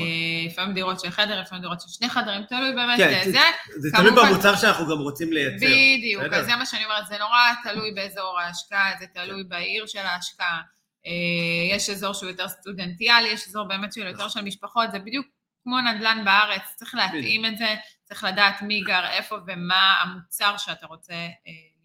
[0.46, 3.40] לפעמים דירות של חדר, לפעמים דירות של שני חדרים, תלוי באמת כן, זה-
[3.76, 3.88] זה.
[3.96, 5.66] תלוי במוצר שאנחנו גם רוצים לייצר.
[5.66, 6.22] בדיוק.
[6.32, 10.60] אז זה מה שאני אומרת, זה נורא תלוי באזור ההשקעה, זה תלוי בעיר של ההשקעה.
[11.06, 15.26] אה, יש אזור שהוא יותר סטודנטיאלי, יש אזור באמת שהוא יותר של משפחות, זה בדיוק
[15.64, 17.74] כמו נדל"ן בארץ, צריך להתאים את זה,
[18.04, 21.28] צריך לדעת מי גר איפה ומה המוצר שאתה רוצה אה,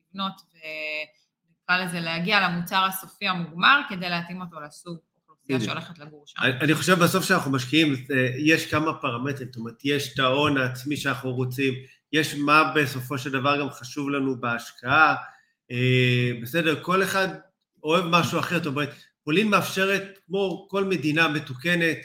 [0.09, 4.97] לבנות, ונקרא לזה להגיע למוצר הסופי המוגמר, כדי להתאים אותו לסוג
[5.49, 6.41] שהולכת לגור שם.
[6.61, 10.97] אני חושב בסוף שאנחנו משקיעים, אה, יש כמה פרמטרים, זאת אומרת, יש את ההון העצמי
[10.97, 11.73] שאנחנו רוצים,
[12.13, 15.15] יש מה בסופו של דבר גם חשוב לנו בהשקעה,
[15.71, 17.27] אה, בסדר, כל אחד
[17.83, 18.89] אוהב משהו אחר, זאת אומרת,
[19.23, 21.97] פולין מאפשרת, כמו כל מדינה מתוקנת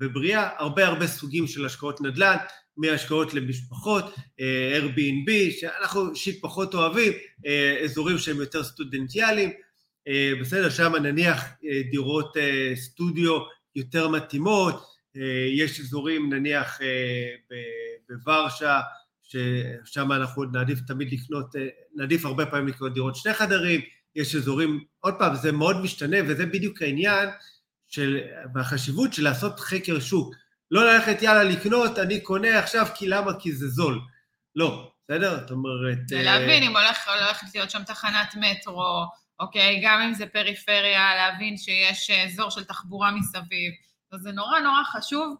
[0.00, 2.36] ובריאה, הרבה הרבה סוגים של השקעות נדל"ן,
[2.76, 7.12] מהשקעות למשפחות, אה, Airbnb, שאנחנו אישית פחות אוהבים,
[7.84, 9.50] אזורים שהם יותר סטודנטיאליים,
[10.40, 13.38] בסדר, שם נניח אה, דירות אה, סטודיו
[13.76, 14.86] יותר מתאימות,
[15.16, 17.56] אה, יש אזורים נניח אה,
[18.08, 18.80] בוורשה,
[19.22, 23.80] ששם אנחנו נעדיף תמיד לקנות, אה, נעדיף הרבה פעמים לקנות דירות שני חדרים,
[24.16, 27.28] יש אזורים, עוד פעם, זה מאוד משתנה, וזה בדיוק העניין
[27.88, 28.20] של,
[28.54, 30.34] והחשיבות של לעשות חקר שוק.
[30.70, 33.32] לא ללכת, יאללה, לקנות, אני קונה עכשיו, כי למה?
[33.38, 34.00] כי זה זול.
[34.56, 35.40] לא, בסדר?
[35.40, 35.98] זאת אומרת...
[36.12, 39.04] אה, ולהבין אם הולכת להיות שם תחנת מטרו,
[39.40, 39.80] אוקיי?
[39.84, 43.72] גם אם זה פריפריה, להבין שיש אה, אזור של תחבורה מסביב.
[44.12, 45.36] אז זה נורא נורא חשוב,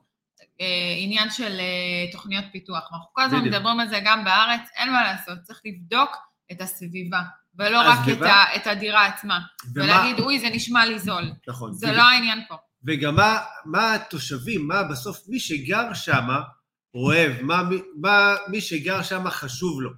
[0.60, 0.66] אה,
[0.98, 2.88] עניין של אה, תוכניות פיתוח.
[2.92, 3.44] אנחנו כל הזמן.
[3.44, 6.16] מדברים על זה גם בארץ, אין מה לעשות, צריך לבדוק
[6.52, 7.20] את הסביבה,
[7.58, 7.80] ולא?
[7.80, 9.38] רק את, ה, את הדירה עצמה.
[9.74, 11.30] ומה- ולהגיד, אוי, זה נשמע לי זול.
[11.48, 11.72] נכון.
[11.72, 11.98] זה בדיוק.
[12.02, 12.54] לא העניין פה.
[12.84, 16.28] וגם מה, מה התושבים, מה בסוף מי שגר שם
[16.94, 17.62] אוהב, מה,
[18.00, 19.90] מה מי שגר שם חשוב לו.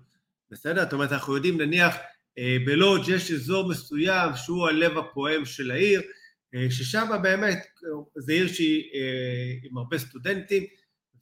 [0.51, 0.82] בסדר?
[0.82, 1.96] זאת אומרת, אנחנו יודעים, נניח,
[2.66, 6.03] בלודג' יש אזור מסוים שהוא הלב הפועם של העיר,
[6.55, 7.66] אה, ששם באמת,
[8.16, 10.64] זו עיר שהיא אה, עם הרבה סטודנטים,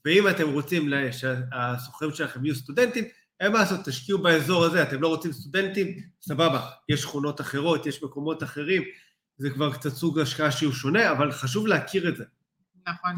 [0.04, 3.04] ואם אתם רוצים שהסוחרים שלכם יהיו סטודנטים,
[3.40, 8.02] אין מה לעשות, תשקיעו באזור הזה, אתם לא רוצים סטודנטים, סבבה, יש שכונות אחרות, יש
[8.02, 8.82] מקומות אחרים,
[9.38, 12.24] זה כבר קצת סוג השקעה שהוא שונה, אבל חשוב להכיר את זה.
[12.86, 13.12] נכון.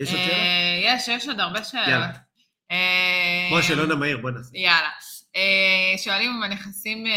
[0.00, 0.94] יש עוד שאלה?
[0.94, 1.88] יש, יש עוד הרבה שאלות.
[1.88, 2.12] יאללה.
[3.48, 4.50] כמו השאלון המהיר, בוא נעשה.
[4.54, 4.88] יאללה.
[5.36, 7.12] אה, שואלים אם הנכסים אה,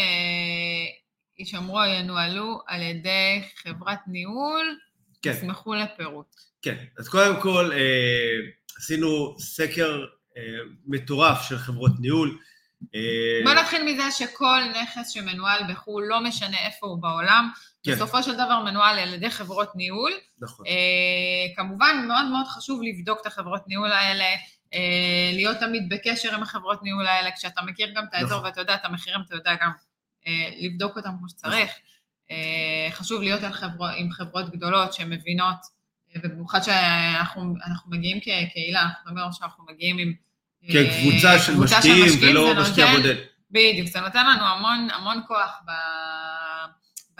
[1.38, 4.78] יישמרו או ינוהלו על ידי חברת ניהול,
[5.22, 5.30] כן.
[5.30, 6.26] ישמחו לפירוט.
[6.62, 8.36] כן, אז קודם כל אה,
[8.78, 10.04] עשינו סקר
[10.36, 10.42] אה,
[10.86, 12.38] מטורף של חברות ניהול.
[12.94, 17.50] אה, בוא נתחיל מזה שכל נכס שמנוהל בחו"ל, לא משנה איפה הוא בעולם,
[17.82, 17.92] כן.
[17.92, 20.12] בסופו של דבר מנוהל על ידי חברות ניהול.
[20.40, 20.66] נכון.
[20.66, 24.24] אה, כמובן, מאוד מאוד חשוב לבדוק את החברות ניהול האלה,
[25.32, 28.44] להיות תמיד בקשר עם החברות ניהול האלה, כשאתה מכיר גם את האזור נכון.
[28.44, 29.70] ואתה יודע את המחירים, אתה יודע גם
[30.26, 31.70] אה, לבדוק אותם כמו שצריך.
[32.30, 33.86] אה, חשוב להיות על חבר...
[33.96, 35.56] עם חברות גדולות שמבינות,
[36.14, 40.12] אה, ובמיוחד שאנחנו אנחנו מגיעים כקהילה, אנחנו אומרים שאנחנו מגיעים עם...
[40.64, 43.14] אה, כקבוצה של קבוצה משקיעים ולא משקיע בודד.
[43.50, 45.70] בדיוק, זה נותן לנו המון, המון כוח ב,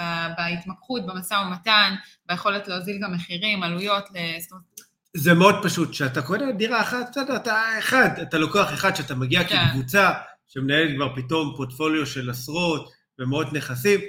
[0.01, 0.03] ב,
[0.37, 1.95] בהתמקחות, במשא ומתן,
[2.27, 4.05] ביכולת להוזיל גם מחירים, עלויות,
[4.41, 4.80] זאת אומרת,
[5.17, 9.45] זה מאוד פשוט, כשאתה קונה דירה אחת, בסדר, אתה אחד, אתה לוקח אחד שאתה מגיע
[9.45, 9.57] כן.
[9.69, 10.11] כקבוצה
[10.49, 14.01] שמנהלת כבר פתאום פורטפוליו של עשרות ומאות נכסים,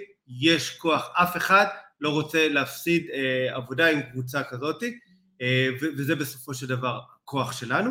[0.42, 1.66] יש כוח, אף אחד
[2.02, 4.84] לא רוצה להפסיד אה, עבודה עם קבוצה כזאת,
[5.42, 7.90] אה, וזה בסופו של דבר הכוח שלנו.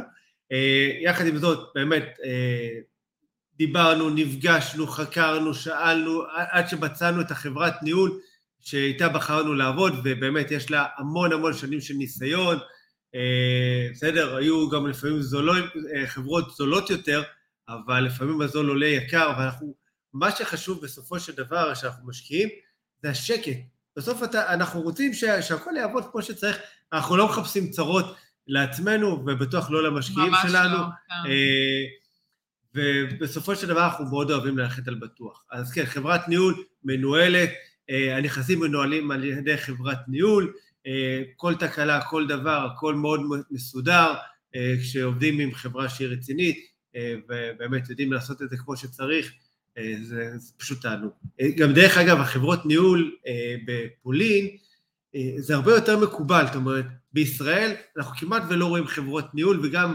[0.52, 2.68] אה, יחד עם זאת, באמת, אה,
[3.56, 8.18] דיברנו, נפגשנו, חקרנו, שאלנו, עד- שמצאנו את החברת ניהול
[8.60, 12.58] שאיתה בחרנו לעבוד, ובאמת יש לה המון המון שנים של ניסיון,
[13.92, 17.22] בסדר, היו גם לפעמים זולות, אה, חברות זולות יותר,
[17.68, 19.74] אבל לפעמים הזול עולה יקר, ואנחנו,
[20.12, 22.48] מה שחשוב בסופו של דבר שאנחנו משקיעים,
[23.02, 23.56] זה השקט.
[23.96, 26.58] בסוף אתה, אנחנו רוצים שה, שהכל יעבוד כמו שצריך,
[26.92, 30.76] אנחנו לא מחפשים צרות לעצמנו, ובטוח לא למשקיעים שלנו.
[30.76, 30.84] לא.
[31.08, 31.30] כן.
[31.30, 31.84] אה,
[32.74, 35.44] ובסופו של דבר אנחנו מאוד אוהבים ללכת על בטוח.
[35.50, 37.50] אז כן, חברת ניהול מנוהלת,
[37.90, 40.60] אה, הנכסים מנוהלים על ידי חברת ניהול, אה,
[41.36, 43.20] כל תקלה, כל דבר, הכל מאוד
[43.50, 44.14] מסודר,
[44.54, 46.66] אה, כשעובדים עם חברה שהיא רצינית,
[46.96, 49.32] אה, ובאמת יודעים לעשות את זה כמו שצריך,
[49.78, 51.12] אה, זה, זה פשוט תענוג.
[51.40, 54.48] אה, גם דרך אגב, החברות ניהול אה, בפולין,
[55.14, 59.94] אה, זה הרבה יותר מקובל, זאת אומרת, בישראל אנחנו כמעט ולא רואים חברות ניהול, וגם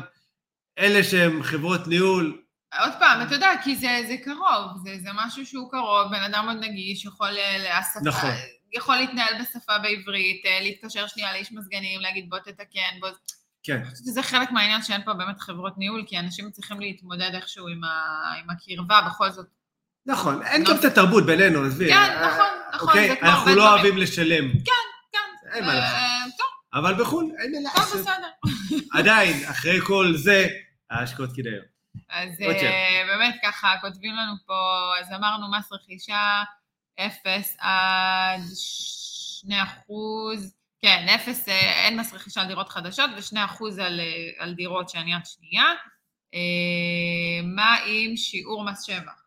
[0.80, 2.42] אלה שהם חברות ניהול,
[2.82, 6.46] עוד פעם, אתה יודע, כי זה, זה קרוב, זה, זה משהו שהוא קרוב, בן אדם
[6.50, 8.30] עוד נגיש, יכול ל- להשפה, נכון.
[8.74, 13.10] יכול להתנהל בשפה בעברית, אה, להתקשר שנייה לאיש מזגנים, להגיד בוא תתקן, בוא...
[13.64, 17.32] כן, אני חושבת שזה חלק מהעניין שאין פה באמת חברות ניהול, כי אנשים צריכים להתמודד
[17.34, 17.90] איכשהו עם, ה,
[18.40, 19.46] עם הקרבה, בכל זאת.
[20.06, 20.70] נכון, אין לא.
[20.70, 21.90] גם את התרבות בינינו, עזבי.
[21.90, 23.10] כן, אה, נכון, נכון, אוקיי?
[23.10, 23.68] זה כמו אנחנו לא דברים.
[23.68, 25.96] אוהבים לשלם, כן, אין מה לעשות.
[25.96, 28.02] אה, טוב, אבל בחו"ל אין מה טוב, לעשות.
[28.02, 28.88] בסדר.
[29.00, 30.48] עדיין, אחרי כל זה,
[30.90, 31.66] ההשקעות כדאיות.
[32.10, 32.42] אז.
[32.42, 36.44] אה, באמת ככה, כותבים לנו פה, אז אמרנו מס רכישה,
[37.00, 44.00] 0 עד 2 אחוז, כן, 0, אין מס רכישה על דירות חדשות ו-2 אחוז על,
[44.00, 45.74] אה, על דירות שהן יד שנייה.
[46.34, 49.26] אה, מה עם שיעור מס שבח?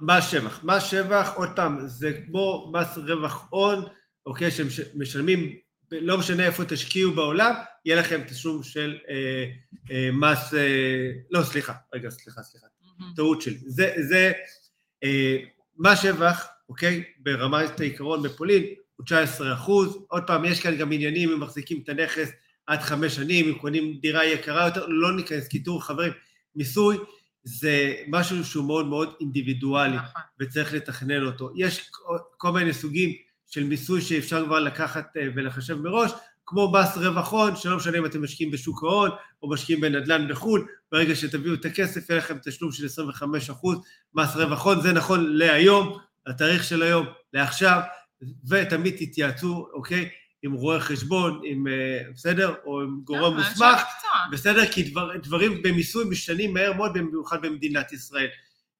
[0.00, 0.64] מס שבח.
[0.64, 3.84] מס שבח, עוד פעם, זה כמו מס רווח הון,
[4.26, 5.56] אוקיי, שמשלמים,
[5.92, 7.54] לא משנה איפה תשקיעו בעולם,
[7.84, 9.44] יהיה לכם תשלום של אה,
[9.90, 12.66] אה, מס, אה, לא, סליחה, רגע, סליחה, סליחה,
[13.16, 13.58] טעות שלי.
[13.66, 14.42] זה, זה אה,
[15.78, 18.64] מס שבח, אוקיי, ברמת העיקרון בפולין,
[18.96, 19.98] הוא 19 אחוז.
[20.08, 22.30] עוד פעם, יש כאן גם עניינים אם מחזיקים את הנכס
[22.66, 26.12] עד חמש שנים, אם קונים דירה יקרה יותר, לא ניכנס, תראו, חברים,
[26.56, 26.96] מיסוי
[27.44, 29.96] זה משהו שהוא מאוד מאוד אינדיבידואלי.
[29.96, 30.22] נכון.
[30.40, 31.50] וצריך לתכנן אותו.
[31.56, 31.90] יש
[32.36, 33.12] כל מיני סוגים
[33.46, 36.10] של מיסוי שאפשר כבר לקחת אה, ולחשב מראש,
[36.46, 39.10] כמו מס רווח הון, שלא משנה אם אתם משקיעים בשוק ההון
[39.42, 43.66] או משקיעים בנדל"ן בחו"ל, ברגע שתביאו את הכסף יהיה לכם תשלום של 25%
[44.14, 47.80] מס רווח הון, זה נכון להיום, לתאריך של היום, לעכשיו,
[48.48, 50.08] ותמיד תתייעצו, אוקיי,
[50.42, 52.54] עם רואה חשבון, עם, אה, בסדר?
[52.64, 53.82] או עם גורם נכון, מוסמך.
[54.32, 54.66] בסדר?
[54.66, 58.28] כי דבר, דברים במיסוי משתנים מהר מאוד, במיוחד במדינת ישראל.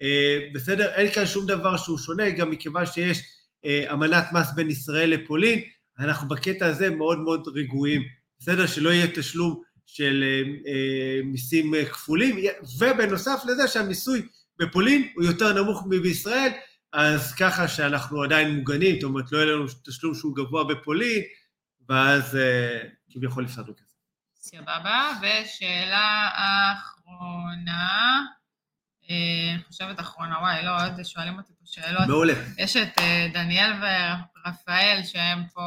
[0.03, 0.89] אה, בסדר?
[0.89, 3.23] אין כאן שום דבר שהוא שונה, גם מכיוון שיש
[3.65, 5.61] אה, אמנת מס בין ישראל לפולין,
[6.01, 8.03] אנחנו בקטע הזה מאוד מאוד רגועים.
[8.41, 8.67] בסדר?
[8.67, 12.37] שלא יהיה תשלום של אה, אה, מיסים אה, כפולים,
[12.79, 14.29] ובנוסף לזה שהמיסוי
[14.59, 16.53] בפולין הוא יותר נמוך מבישראל,
[16.93, 21.23] אז ככה שאנחנו עדיין מוגנים, זאת אומרת, לא יהיה לנו תשלום שהוא גבוה בפולין,
[21.89, 22.79] ואז אה,
[23.11, 23.95] כביכול הפסדנו כסף.
[24.35, 26.29] סבבה, ושאלה
[26.75, 28.21] אחרונה,
[29.67, 32.09] חושבת אחרונה, וואי, לא, עוד שואלים אותי פה שאלות.
[32.09, 32.33] מעולה.
[32.59, 35.61] יש את אה, דניאל ורפאל שהם פה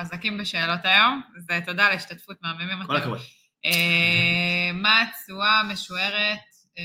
[0.00, 3.02] חזקים בשאלות היום, ותודה על ההשתתפות, מהממים כל אתם.
[3.02, 3.18] הכבוד.
[3.64, 6.38] אה, מה התשואה המשוערת,
[6.78, 6.84] אה,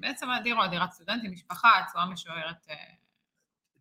[0.00, 2.74] בעצם הדירות, דירת סטודנטים, משפחה, התשואה המשוערת, אה,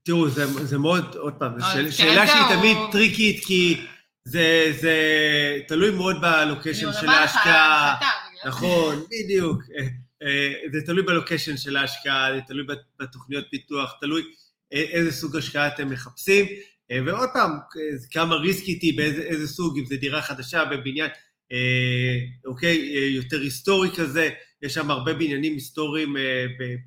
[0.03, 2.59] תראו, זה, זה מאוד, עוד פעם, זו אז שאל, כן, שאלה שהיא זהו.
[2.59, 3.87] תמיד טריקית, כי
[4.25, 4.95] זה, זה
[5.67, 7.99] תלוי מאוד בלוקיישן אני של ההשקעה.
[8.45, 9.61] נכון, בדיוק.
[10.21, 14.21] אה, זה תלוי בלוקיישן של ההשקעה, זה תלוי בת- בתוכניות פיתוח, תלוי
[14.73, 16.45] אה, איזה סוג השקעה אתם מחפשים.
[16.91, 17.51] אה, ועוד פעם,
[18.11, 21.09] כמה ריסק איתי, באיזה איזה סוג, אם זה דירה חדשה בבניין,
[22.45, 22.75] אוקיי,
[23.15, 24.29] יותר היסטורי כזה,
[24.61, 26.17] יש שם הרבה בניינים היסטוריים ב-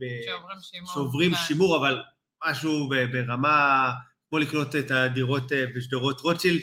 [0.00, 0.90] ב- שעוברים שימור.
[0.94, 1.40] שעוברים כן.
[1.46, 2.02] שימור, אבל
[2.46, 3.90] משהו ברמה,
[4.34, 6.60] כמו לקנות את הדירות אה, בשדרות רוטשילד,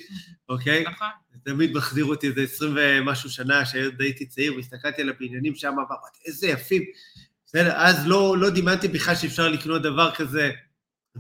[0.50, 0.84] אוקיי?
[0.84, 1.08] נכון.
[1.34, 5.68] זה תמיד מחזיר אותי איזה עשרים ומשהו שנה, שעוד הייתי צעיר, והסתכלתי על הבניינים שם,
[5.68, 6.84] ואמרתי, איזה יפים.
[7.46, 10.52] בסדר, אז לא, לא דמיינתי בכלל שאפשר לקנות דבר כזה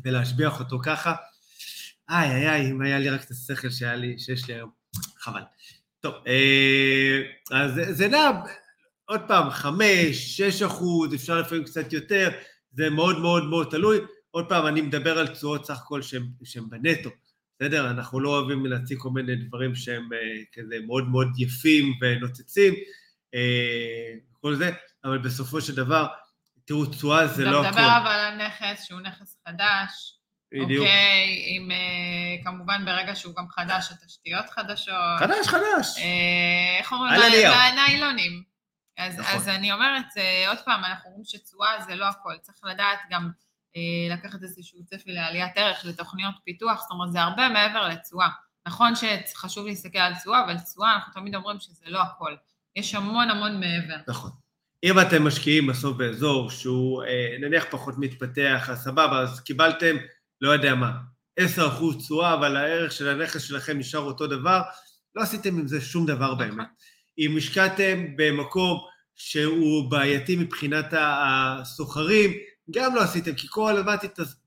[0.05, 1.15] ולהשביח אותו ככה.
[2.09, 4.69] איי, איי, איי, אם היה לי רק את השכל שהיה לי, שיש לי היום.
[5.19, 5.41] חבל.
[5.99, 7.21] טוב, אה,
[7.51, 8.31] אז זה נע,
[9.05, 12.29] עוד פעם, חמש, שש אחוז, אפשר לפעמים קצת יותר,
[12.71, 13.99] זה מאוד מאוד מאוד תלוי.
[14.31, 16.01] עוד פעם, אני מדבר על תשואות סך הכל
[16.43, 17.09] שהן בנטו.
[17.59, 17.89] בסדר?
[17.89, 20.19] אנחנו לא אוהבים להציג כל מיני דברים שהם אה,
[20.53, 22.73] כזה מאוד מאוד יפים ונוצצים,
[23.35, 24.71] אה, כל זה,
[25.03, 26.07] אבל בסופו של דבר,
[26.65, 28.01] תראו, תשואה זה אתה לא מדבר הכל.
[28.01, 30.17] אבל על נכס שהוא נכס חדש,
[30.51, 30.85] בדיוק.
[30.85, 35.19] אוקיי, עם, אה, כמובן ברגע שהוא גם חדש, התשתיות חדשות.
[35.19, 35.97] חדש, חדש.
[35.97, 37.49] אה, איך אומרים?
[37.49, 38.43] מהניילונים.
[38.97, 39.35] אז, נכון.
[39.35, 43.31] אז אני אומרת, אה, עוד פעם, אנחנו אומרים שתשואה זה לא הכל, צריך לדעת גם
[44.11, 48.29] לקחת איזשהו צפי לעליית ערך לתוכניות פיתוח, זאת אומרת, זה הרבה מעבר לתשואה.
[48.67, 52.35] נכון שחשוב להסתכל על תשואה, אבל תשואה, אנחנו תמיד אומרים שזה לא הכל.
[52.75, 53.95] יש המון המון מעבר.
[54.07, 54.31] נכון.
[54.83, 59.95] אם אתם משקיעים בסוף באזור שהוא אה, נניח פחות מתפתח, אז סבבה, אז קיבלתם,
[60.41, 60.91] לא יודע מה,
[61.39, 61.43] 10%
[61.97, 64.61] תשואה, אבל הערך של הנכס שלכם נשאר אותו דבר,
[65.15, 66.67] לא עשיתם עם זה שום דבר באמת.
[67.17, 68.79] אם השקעתם במקום
[69.15, 72.31] שהוא בעייתי מבחינת הסוחרים,
[72.71, 73.95] גם לא עשיתם, כי כל הזמן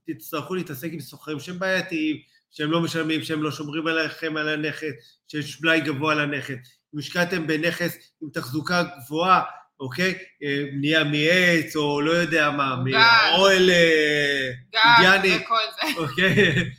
[0.05, 2.17] תצטרכו להתעסק עם סוחרים שהם בעייתיים,
[2.51, 4.93] שהם לא משלמים, שהם לא שומרים עליכם על הנכס,
[5.27, 6.55] שיש בלאי גבוה לנכס.
[6.95, 9.41] אם השקעתם בנכס עם תחזוקה גבוהה,
[9.79, 10.15] אוקיי?
[10.43, 12.75] אה, בנייה מעץ, או לא יודע מה.
[12.75, 16.01] מאוהל אה, גג אינדיאני, וכל זה.
[16.01, 16.71] אוקיי?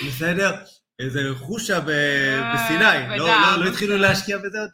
[0.08, 0.54] בסדר?
[0.98, 3.26] איזה חושה אה, בסיני, לא-.
[3.26, 4.70] לא לא התחילו להשקיע בזה עוד?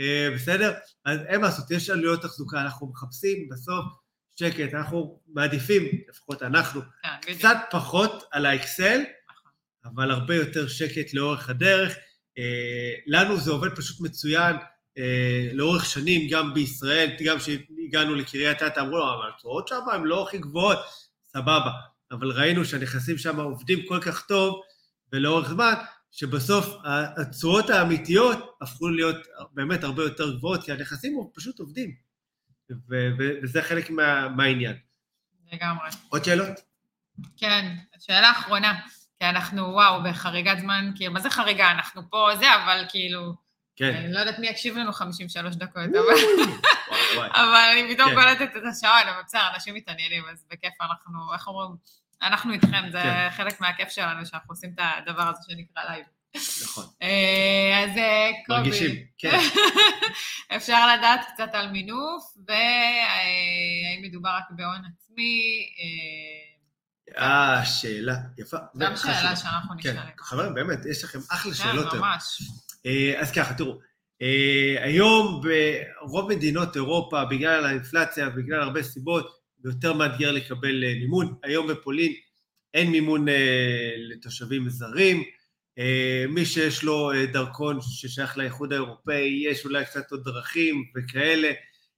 [0.00, 0.74] אה, בסדר?
[1.04, 3.84] אז אין מה לעשות, יש עלויות תחזוקה, אנחנו מחפשים בסוף
[4.36, 6.80] שקט, אנחנו מעדיפים, לפחות אנחנו,
[7.22, 7.38] בדיוק.
[7.38, 9.50] קצת פחות על האקסל, נכון.
[9.84, 11.94] אבל הרבה יותר שקט לאורך הדרך.
[12.38, 14.56] אה, לנו זה עובד פשוט מצוין
[14.98, 20.04] אה, לאורך שנים, גם בישראל, גם כשהגענו לקריית אתא, אמרו לו, אבל התשואות שם הן
[20.04, 20.78] לא הכי גבוהות,
[21.24, 21.70] סבבה.
[22.12, 24.60] אבל ראינו שהנכסים שם עובדים כל כך טוב
[25.12, 25.74] ולאורך זמן,
[26.10, 26.76] שבסוף
[27.16, 29.16] התשואות האמיתיות הפכו להיות
[29.52, 32.05] באמת הרבה יותר גבוהות, כי הנכסים פשוט עובדים.
[32.70, 34.76] ו- ו- וזה חלק מה- מהעניין.
[35.52, 35.88] לגמרי.
[36.08, 36.60] עוד שאלות?
[37.36, 38.80] כן, שאלה אחרונה.
[39.18, 41.70] כי אנחנו, וואו, בחריגת זמן, כאילו, מה זה חריגה?
[41.70, 43.34] אנחנו פה זה, אבל כאילו,
[43.76, 43.94] כן.
[43.94, 47.28] אני לא יודעת מי יקשיב לנו 53 דקות, אבל...
[47.34, 48.14] אבל אני פתאום כן.
[48.14, 51.76] קולטת את השעון, אבל בסדר, אנשים מתעניינים, אז בכיף אנחנו, איך אומרים,
[52.22, 53.28] אנחנו איתכם, זה כן.
[53.30, 56.04] חלק מהכיף שלנו, שאנחנו עושים את הדבר הזה שנקרא לייב.
[56.62, 56.84] נכון.
[57.02, 59.38] אה, אז אה, קובי, מרגישים, כן.
[60.56, 66.56] אפשר לדעת קצת על מינוף, והאם מדובר רק בהון עצמי, אה,
[67.18, 68.56] אה, שאלה יפה.
[68.78, 68.96] גם.
[68.96, 70.02] שאלה שאנחנו כן, נשאל.
[70.18, 71.92] חברים, באמת, יש לכם אחלה כן, שאלות.
[71.92, 72.04] היום.
[72.04, 72.42] ממש.
[72.86, 73.78] אה, אז ככה, תראו,
[74.22, 75.42] אה, היום
[76.00, 81.34] ברוב מדינות אירופה, בגלל האינפלציה, בגלל הרבה סיבות, יותר מאתגר לקבל אה, מימון.
[81.42, 82.12] היום בפולין
[82.74, 85.22] אין מימון אה, לתושבים זרים.
[85.78, 91.52] אה, מי שיש לו אה, דרכון ששייך לאיחוד האירופאי, יש אולי קצת עוד דרכים וכאלה.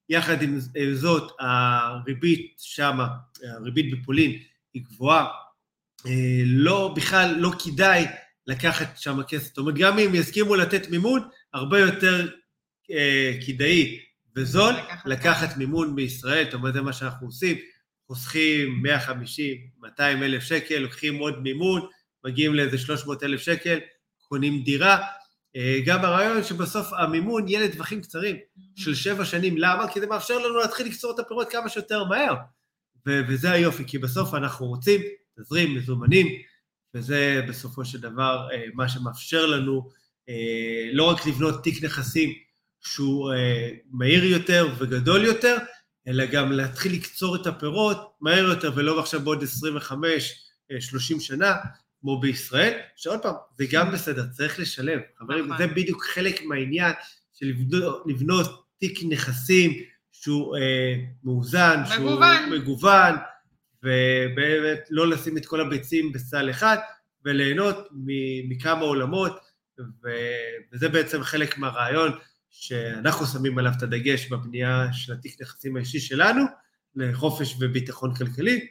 [0.09, 0.59] יחד עם
[0.95, 3.07] זאת, הריבית שמה,
[3.57, 4.39] הריבית בפולין
[4.75, 5.27] היא גבוהה.
[6.07, 8.07] אה, לא, בכלל לא כדאי
[8.47, 9.47] לקחת שם כסף.
[9.47, 12.29] זאת אומרת, גם אם יסכימו לתת מימון, הרבה יותר
[12.91, 13.99] אה, כדאי
[14.37, 17.57] וזול לקחת לקחת מימון בישראל, זאת אומרת, זה מה שאנחנו עושים,
[18.07, 21.87] חוסכים 150, 200 אלף שקל, לוקחים עוד מימון,
[22.25, 23.79] מגיעים לאיזה 300 אלף שקל,
[24.29, 24.99] קונים דירה.
[25.57, 28.37] אה, גם הרעיון שבסוף המימון יהיה לטווחים קצרים
[28.77, 29.93] של שבע שנים, למה?
[29.93, 32.35] כי זה מאפשר לנו להתחיל לקצור את הפירות כמה שיותר מהר.
[33.07, 35.01] ו- וזה היופי, כי בסוף אנחנו רוצים
[35.39, 36.27] תזרים מזומנים,
[36.95, 39.89] וזה בסופו של דבר אה, מה שמאפשר לנו
[40.29, 42.33] אה, לא רק לבנות תיק נכסים
[42.81, 43.33] שהוא
[43.91, 45.57] מהיר יותר וגדול יותר,
[46.09, 51.55] אלא גם להתחיל לקצור את הפירות מהר יותר ולא עכשיו בעוד 25-30 שנה,
[52.01, 55.01] כמו בישראל, שעוד פעם, זה גם בסדר, צריך לשלב.
[55.19, 55.59] חברים, נכון.
[55.59, 56.93] זה בדיוק חלק מהעניין
[57.35, 57.53] של
[58.07, 59.73] לבנות, תיק נכסים
[60.13, 60.95] שהוא אה,
[61.25, 62.37] מאוזן, מגוון.
[62.47, 63.15] שהוא מגוון,
[63.83, 66.77] ובאמת לא לשים את כל הביצים בסל אחד,
[67.25, 67.89] וליהנות
[68.49, 69.39] מכמה עולמות,
[70.73, 72.13] וזה בעצם חלק מהרעיון
[72.51, 76.45] שאנחנו שמים עליו את הדגש בבנייה של התיק נכסים האישי שלנו,
[76.97, 78.67] לחופש וביטחון כלכלי.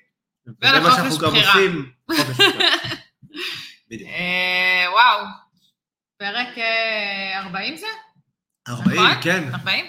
[0.47, 1.53] וזה מה שאנחנו גם בחירה.
[1.53, 1.91] עושים.
[3.89, 4.09] בדיוק.
[4.09, 5.25] אה, וואו,
[6.17, 7.87] פרק אה, 40 זה?
[8.67, 9.21] 40, נכון?
[9.23, 9.43] כן.
[9.53, 9.85] 40?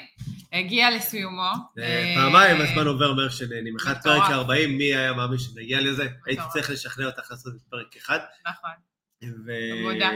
[0.52, 1.52] הגיע לסיומו.
[1.78, 3.76] אה, אה, פעמיים הזמן עובר מהר שנהנים.
[3.76, 3.94] אחד.
[4.02, 6.06] פרק 40, מי היה מאמין שנגיע לזה?
[6.26, 6.42] הייתי.
[6.52, 8.18] צריך לשכנע אותך לעשות את פרק אחד.
[8.46, 8.70] נכון,
[9.46, 10.10] ו- עבודה.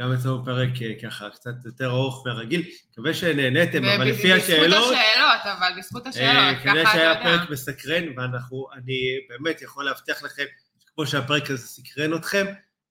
[0.00, 2.62] גם אצלנו פרק אה, ככה קצת יותר ארוך מהרגיל.
[2.90, 4.68] מקווה שנהניתם, אבל לפי השאלות...
[4.68, 7.38] בזכות השאלות, אבל בזכות אה, השאלות, כנראה ככה שהיה אתה יודע.
[7.38, 10.44] פרק מסקרן, ואנחנו, אני באמת יכול להבטיח לכם,
[10.94, 12.46] כמו שהפרק הזה סקרן אתכם,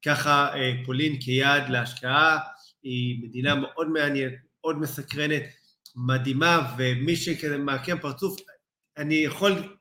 [0.06, 2.39] ככה אה, פולין כיעד להשקעה
[2.84, 4.34] היא מדינה מאוד מעניינת,
[4.64, 5.43] מאוד מסקרנת,
[5.95, 8.39] מדהימה, ומי שכזה מעקם פרצוף,
[8.97, 9.78] אני יכול,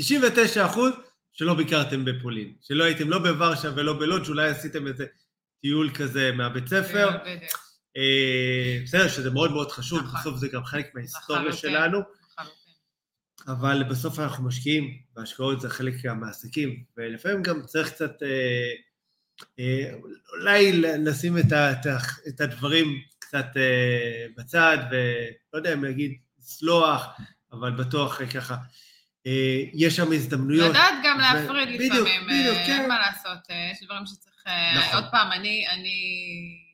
[0.00, 0.92] 99 אחוז
[1.32, 5.06] שלא ביקרתם בפולין, שלא הייתם לא בוורשה ולא בלודג', אולי עשיתם איזה
[5.62, 7.52] טיול כזה מהבית ספר, בדיוק,
[7.96, 10.20] אה, בסדר, שזה מאוד מאוד חשוב, נכון.
[10.20, 11.52] בסוף זה גם חלק מההיסטוריה.
[11.52, 11.98] שלנו.
[13.48, 18.72] אבל בסוף אנחנו משקיעים, והשקעות זה חלק מהמעסיקים, ולפעמים גם צריך קצת, אה, אה,
[20.32, 21.72] אולי לשים את, ה,
[22.28, 27.16] את, הדברים קצת אה, בצד, ולא יודע אם להגיד לסלוח,
[27.52, 28.56] אבל בטוח אה, ככה.
[29.26, 30.70] אה, יש שם הזדמנויות.
[30.70, 32.80] לדעת גם ו- להפריד בדיוק, לפעמים, אה, בדיוק, כן.
[32.80, 34.42] אין מה לעשות, אה, יש דברים שצריך...
[34.46, 34.94] אה, נכון.
[34.94, 35.96] עוד פעם, אני אני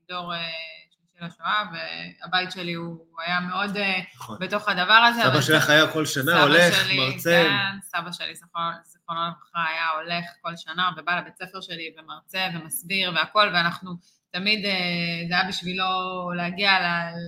[0.09, 0.39] דור אה,
[1.19, 4.39] של השואה, והבית שלי הוא היה מאוד אה, נכון.
[4.41, 5.23] בתוך הדבר הזה.
[5.23, 7.45] סבא שלך היה כל שנה סבא הולך, שלי, מרצה.
[7.49, 8.71] כן, סבא שלי, זכרונו
[9.09, 13.91] זיכרונו לברכה, היה הולך כל שנה ובא לבית ספר שלי ומרצה ומסביר והכל, ואנחנו
[14.31, 14.73] תמיד, אה,
[15.29, 15.85] זה היה בשבילו
[16.37, 16.73] להגיע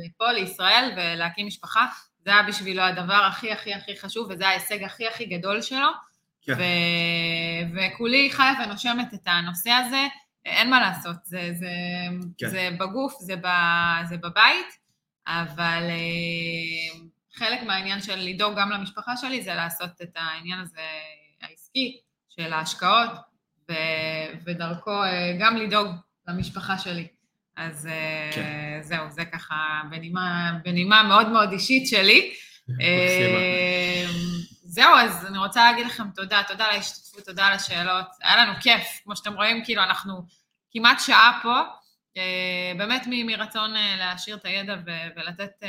[0.05, 1.87] לפה, לישראל, ולהקים משפחה.
[2.25, 5.89] זה היה בשבילו הדבר הכי הכי הכי חשוב, וזה ההישג הכי הכי גדול שלו.
[6.43, 6.53] כן.
[6.53, 6.63] ו...
[7.75, 10.07] וכולי חיה ונושמת את הנושא הזה,
[10.45, 11.71] אין מה לעשות, זה, זה,
[12.39, 12.49] כן.
[12.49, 13.47] זה בגוף, זה, ב...
[14.09, 14.67] זה בבית,
[15.27, 17.01] אבל אה,
[17.35, 20.81] חלק מהעניין של לדאוג גם למשפחה שלי זה לעשות את העניין הזה
[21.43, 23.11] העסקי של ההשקעות,
[23.71, 23.75] ו...
[24.45, 25.89] ודרכו אה, גם לדאוג
[26.29, 27.07] למשפחה שלי.
[27.57, 28.79] אז אה, כן.
[28.83, 32.35] זהו, זה ככה בנימה, בנימה מאוד מאוד אישית שלי.
[32.81, 34.05] אה,
[34.63, 38.07] זהו, אז אני רוצה להגיד לכם תודה, תודה על ההשתתפות, תודה על השאלות.
[38.23, 40.23] היה לנו כיף, כמו שאתם רואים, כאילו אנחנו
[40.71, 41.61] כמעט שעה פה,
[42.79, 44.77] באמת מרצון להשאיר את הידע
[45.17, 45.63] ולתת...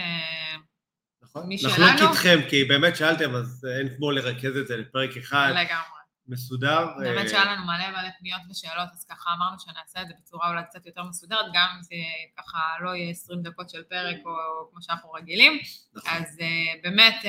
[1.36, 1.48] נכון.
[1.48, 2.12] מי לחלוק שלנו?
[2.12, 6.02] איתכם, כי באמת שאלתם, אז אין כמו לרכז את זה לפרק אחד לגמרי.
[6.28, 6.88] מסודר.
[7.00, 10.50] באמת אה, שהיה לנו מלא מלא פניות ושאלות, אז ככה אמרנו שנעשה את זה בצורה
[10.50, 11.96] אולי קצת יותר מסודרת, גם אם זה
[12.38, 14.32] ככה לא יהיה 20 דקות של פרק או
[14.72, 15.60] כמו שאנחנו רגילים.
[15.94, 16.14] נכון.
[16.14, 17.26] אז אה, באמת,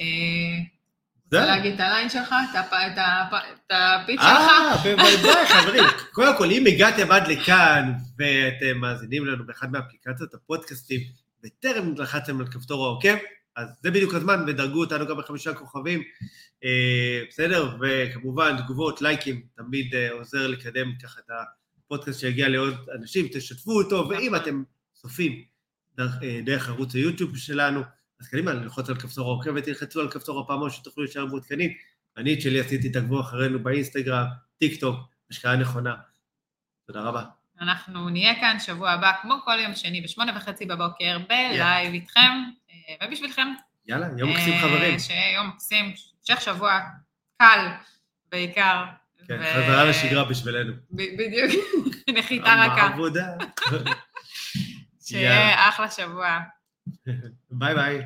[0.00, 0.04] אה.
[1.24, 4.28] רוצה להגיד את הליין שלך, את הפיץ שלך?
[4.30, 5.84] אה, בוודאי, חברים.
[6.12, 11.00] קודם כל, אם הגעתם עד לכאן ואתם מאזינים לנו באחד מאפליקציות הפודקאסטים,
[11.44, 13.16] וטרם לחצתם על כפתור העוקב,
[13.56, 16.02] אז זה בדיוק הזמן, ודרגו אותנו גם בחמישה כוכבים,
[16.64, 17.76] אה, בסדר?
[17.80, 21.30] וכמובן, תגובות, לייקים, תמיד אה, עוזר לקדם ככה את
[21.84, 25.44] הפודקאסט שיגיע לעוד אנשים, תשתפו אותו, ואם אתם צופים
[25.96, 27.80] דרך, אה, דרך ערוץ היוטיוב שלנו,
[28.20, 31.70] אז קדימה, ללחוץ על כפתור העוקב ותלחצו על כפתור הפעמון שתוכלו להישאר מעודכנים.
[32.16, 34.26] אני את שלי עשיתי, תעקבו אחרינו באינסטגרם,
[34.58, 34.96] טיק טוק,
[35.30, 35.94] השקעה נכונה.
[36.86, 37.43] תודה רבה.
[37.60, 42.30] אנחנו נהיה כאן שבוע הבא, כמו כל יום שני, בשמונה וחצי בבוקר, בלייב איתכם
[42.70, 43.46] אה, ובשבילכם.
[43.86, 44.98] יאללה, יום מקסים אה, חברים.
[44.98, 46.80] שיהיה יום מקסים, המשך שבוע
[47.38, 47.68] קל
[48.32, 48.84] בעיקר.
[49.28, 50.72] כן, ו- חזרה לשגרה בשבילנו.
[50.90, 51.50] ב- בדיוק,
[52.18, 52.86] נחיתה רכה.
[52.86, 53.26] עבודה.
[55.06, 56.38] שיהיה אחלה שבוע.
[57.50, 58.02] ביי ביי.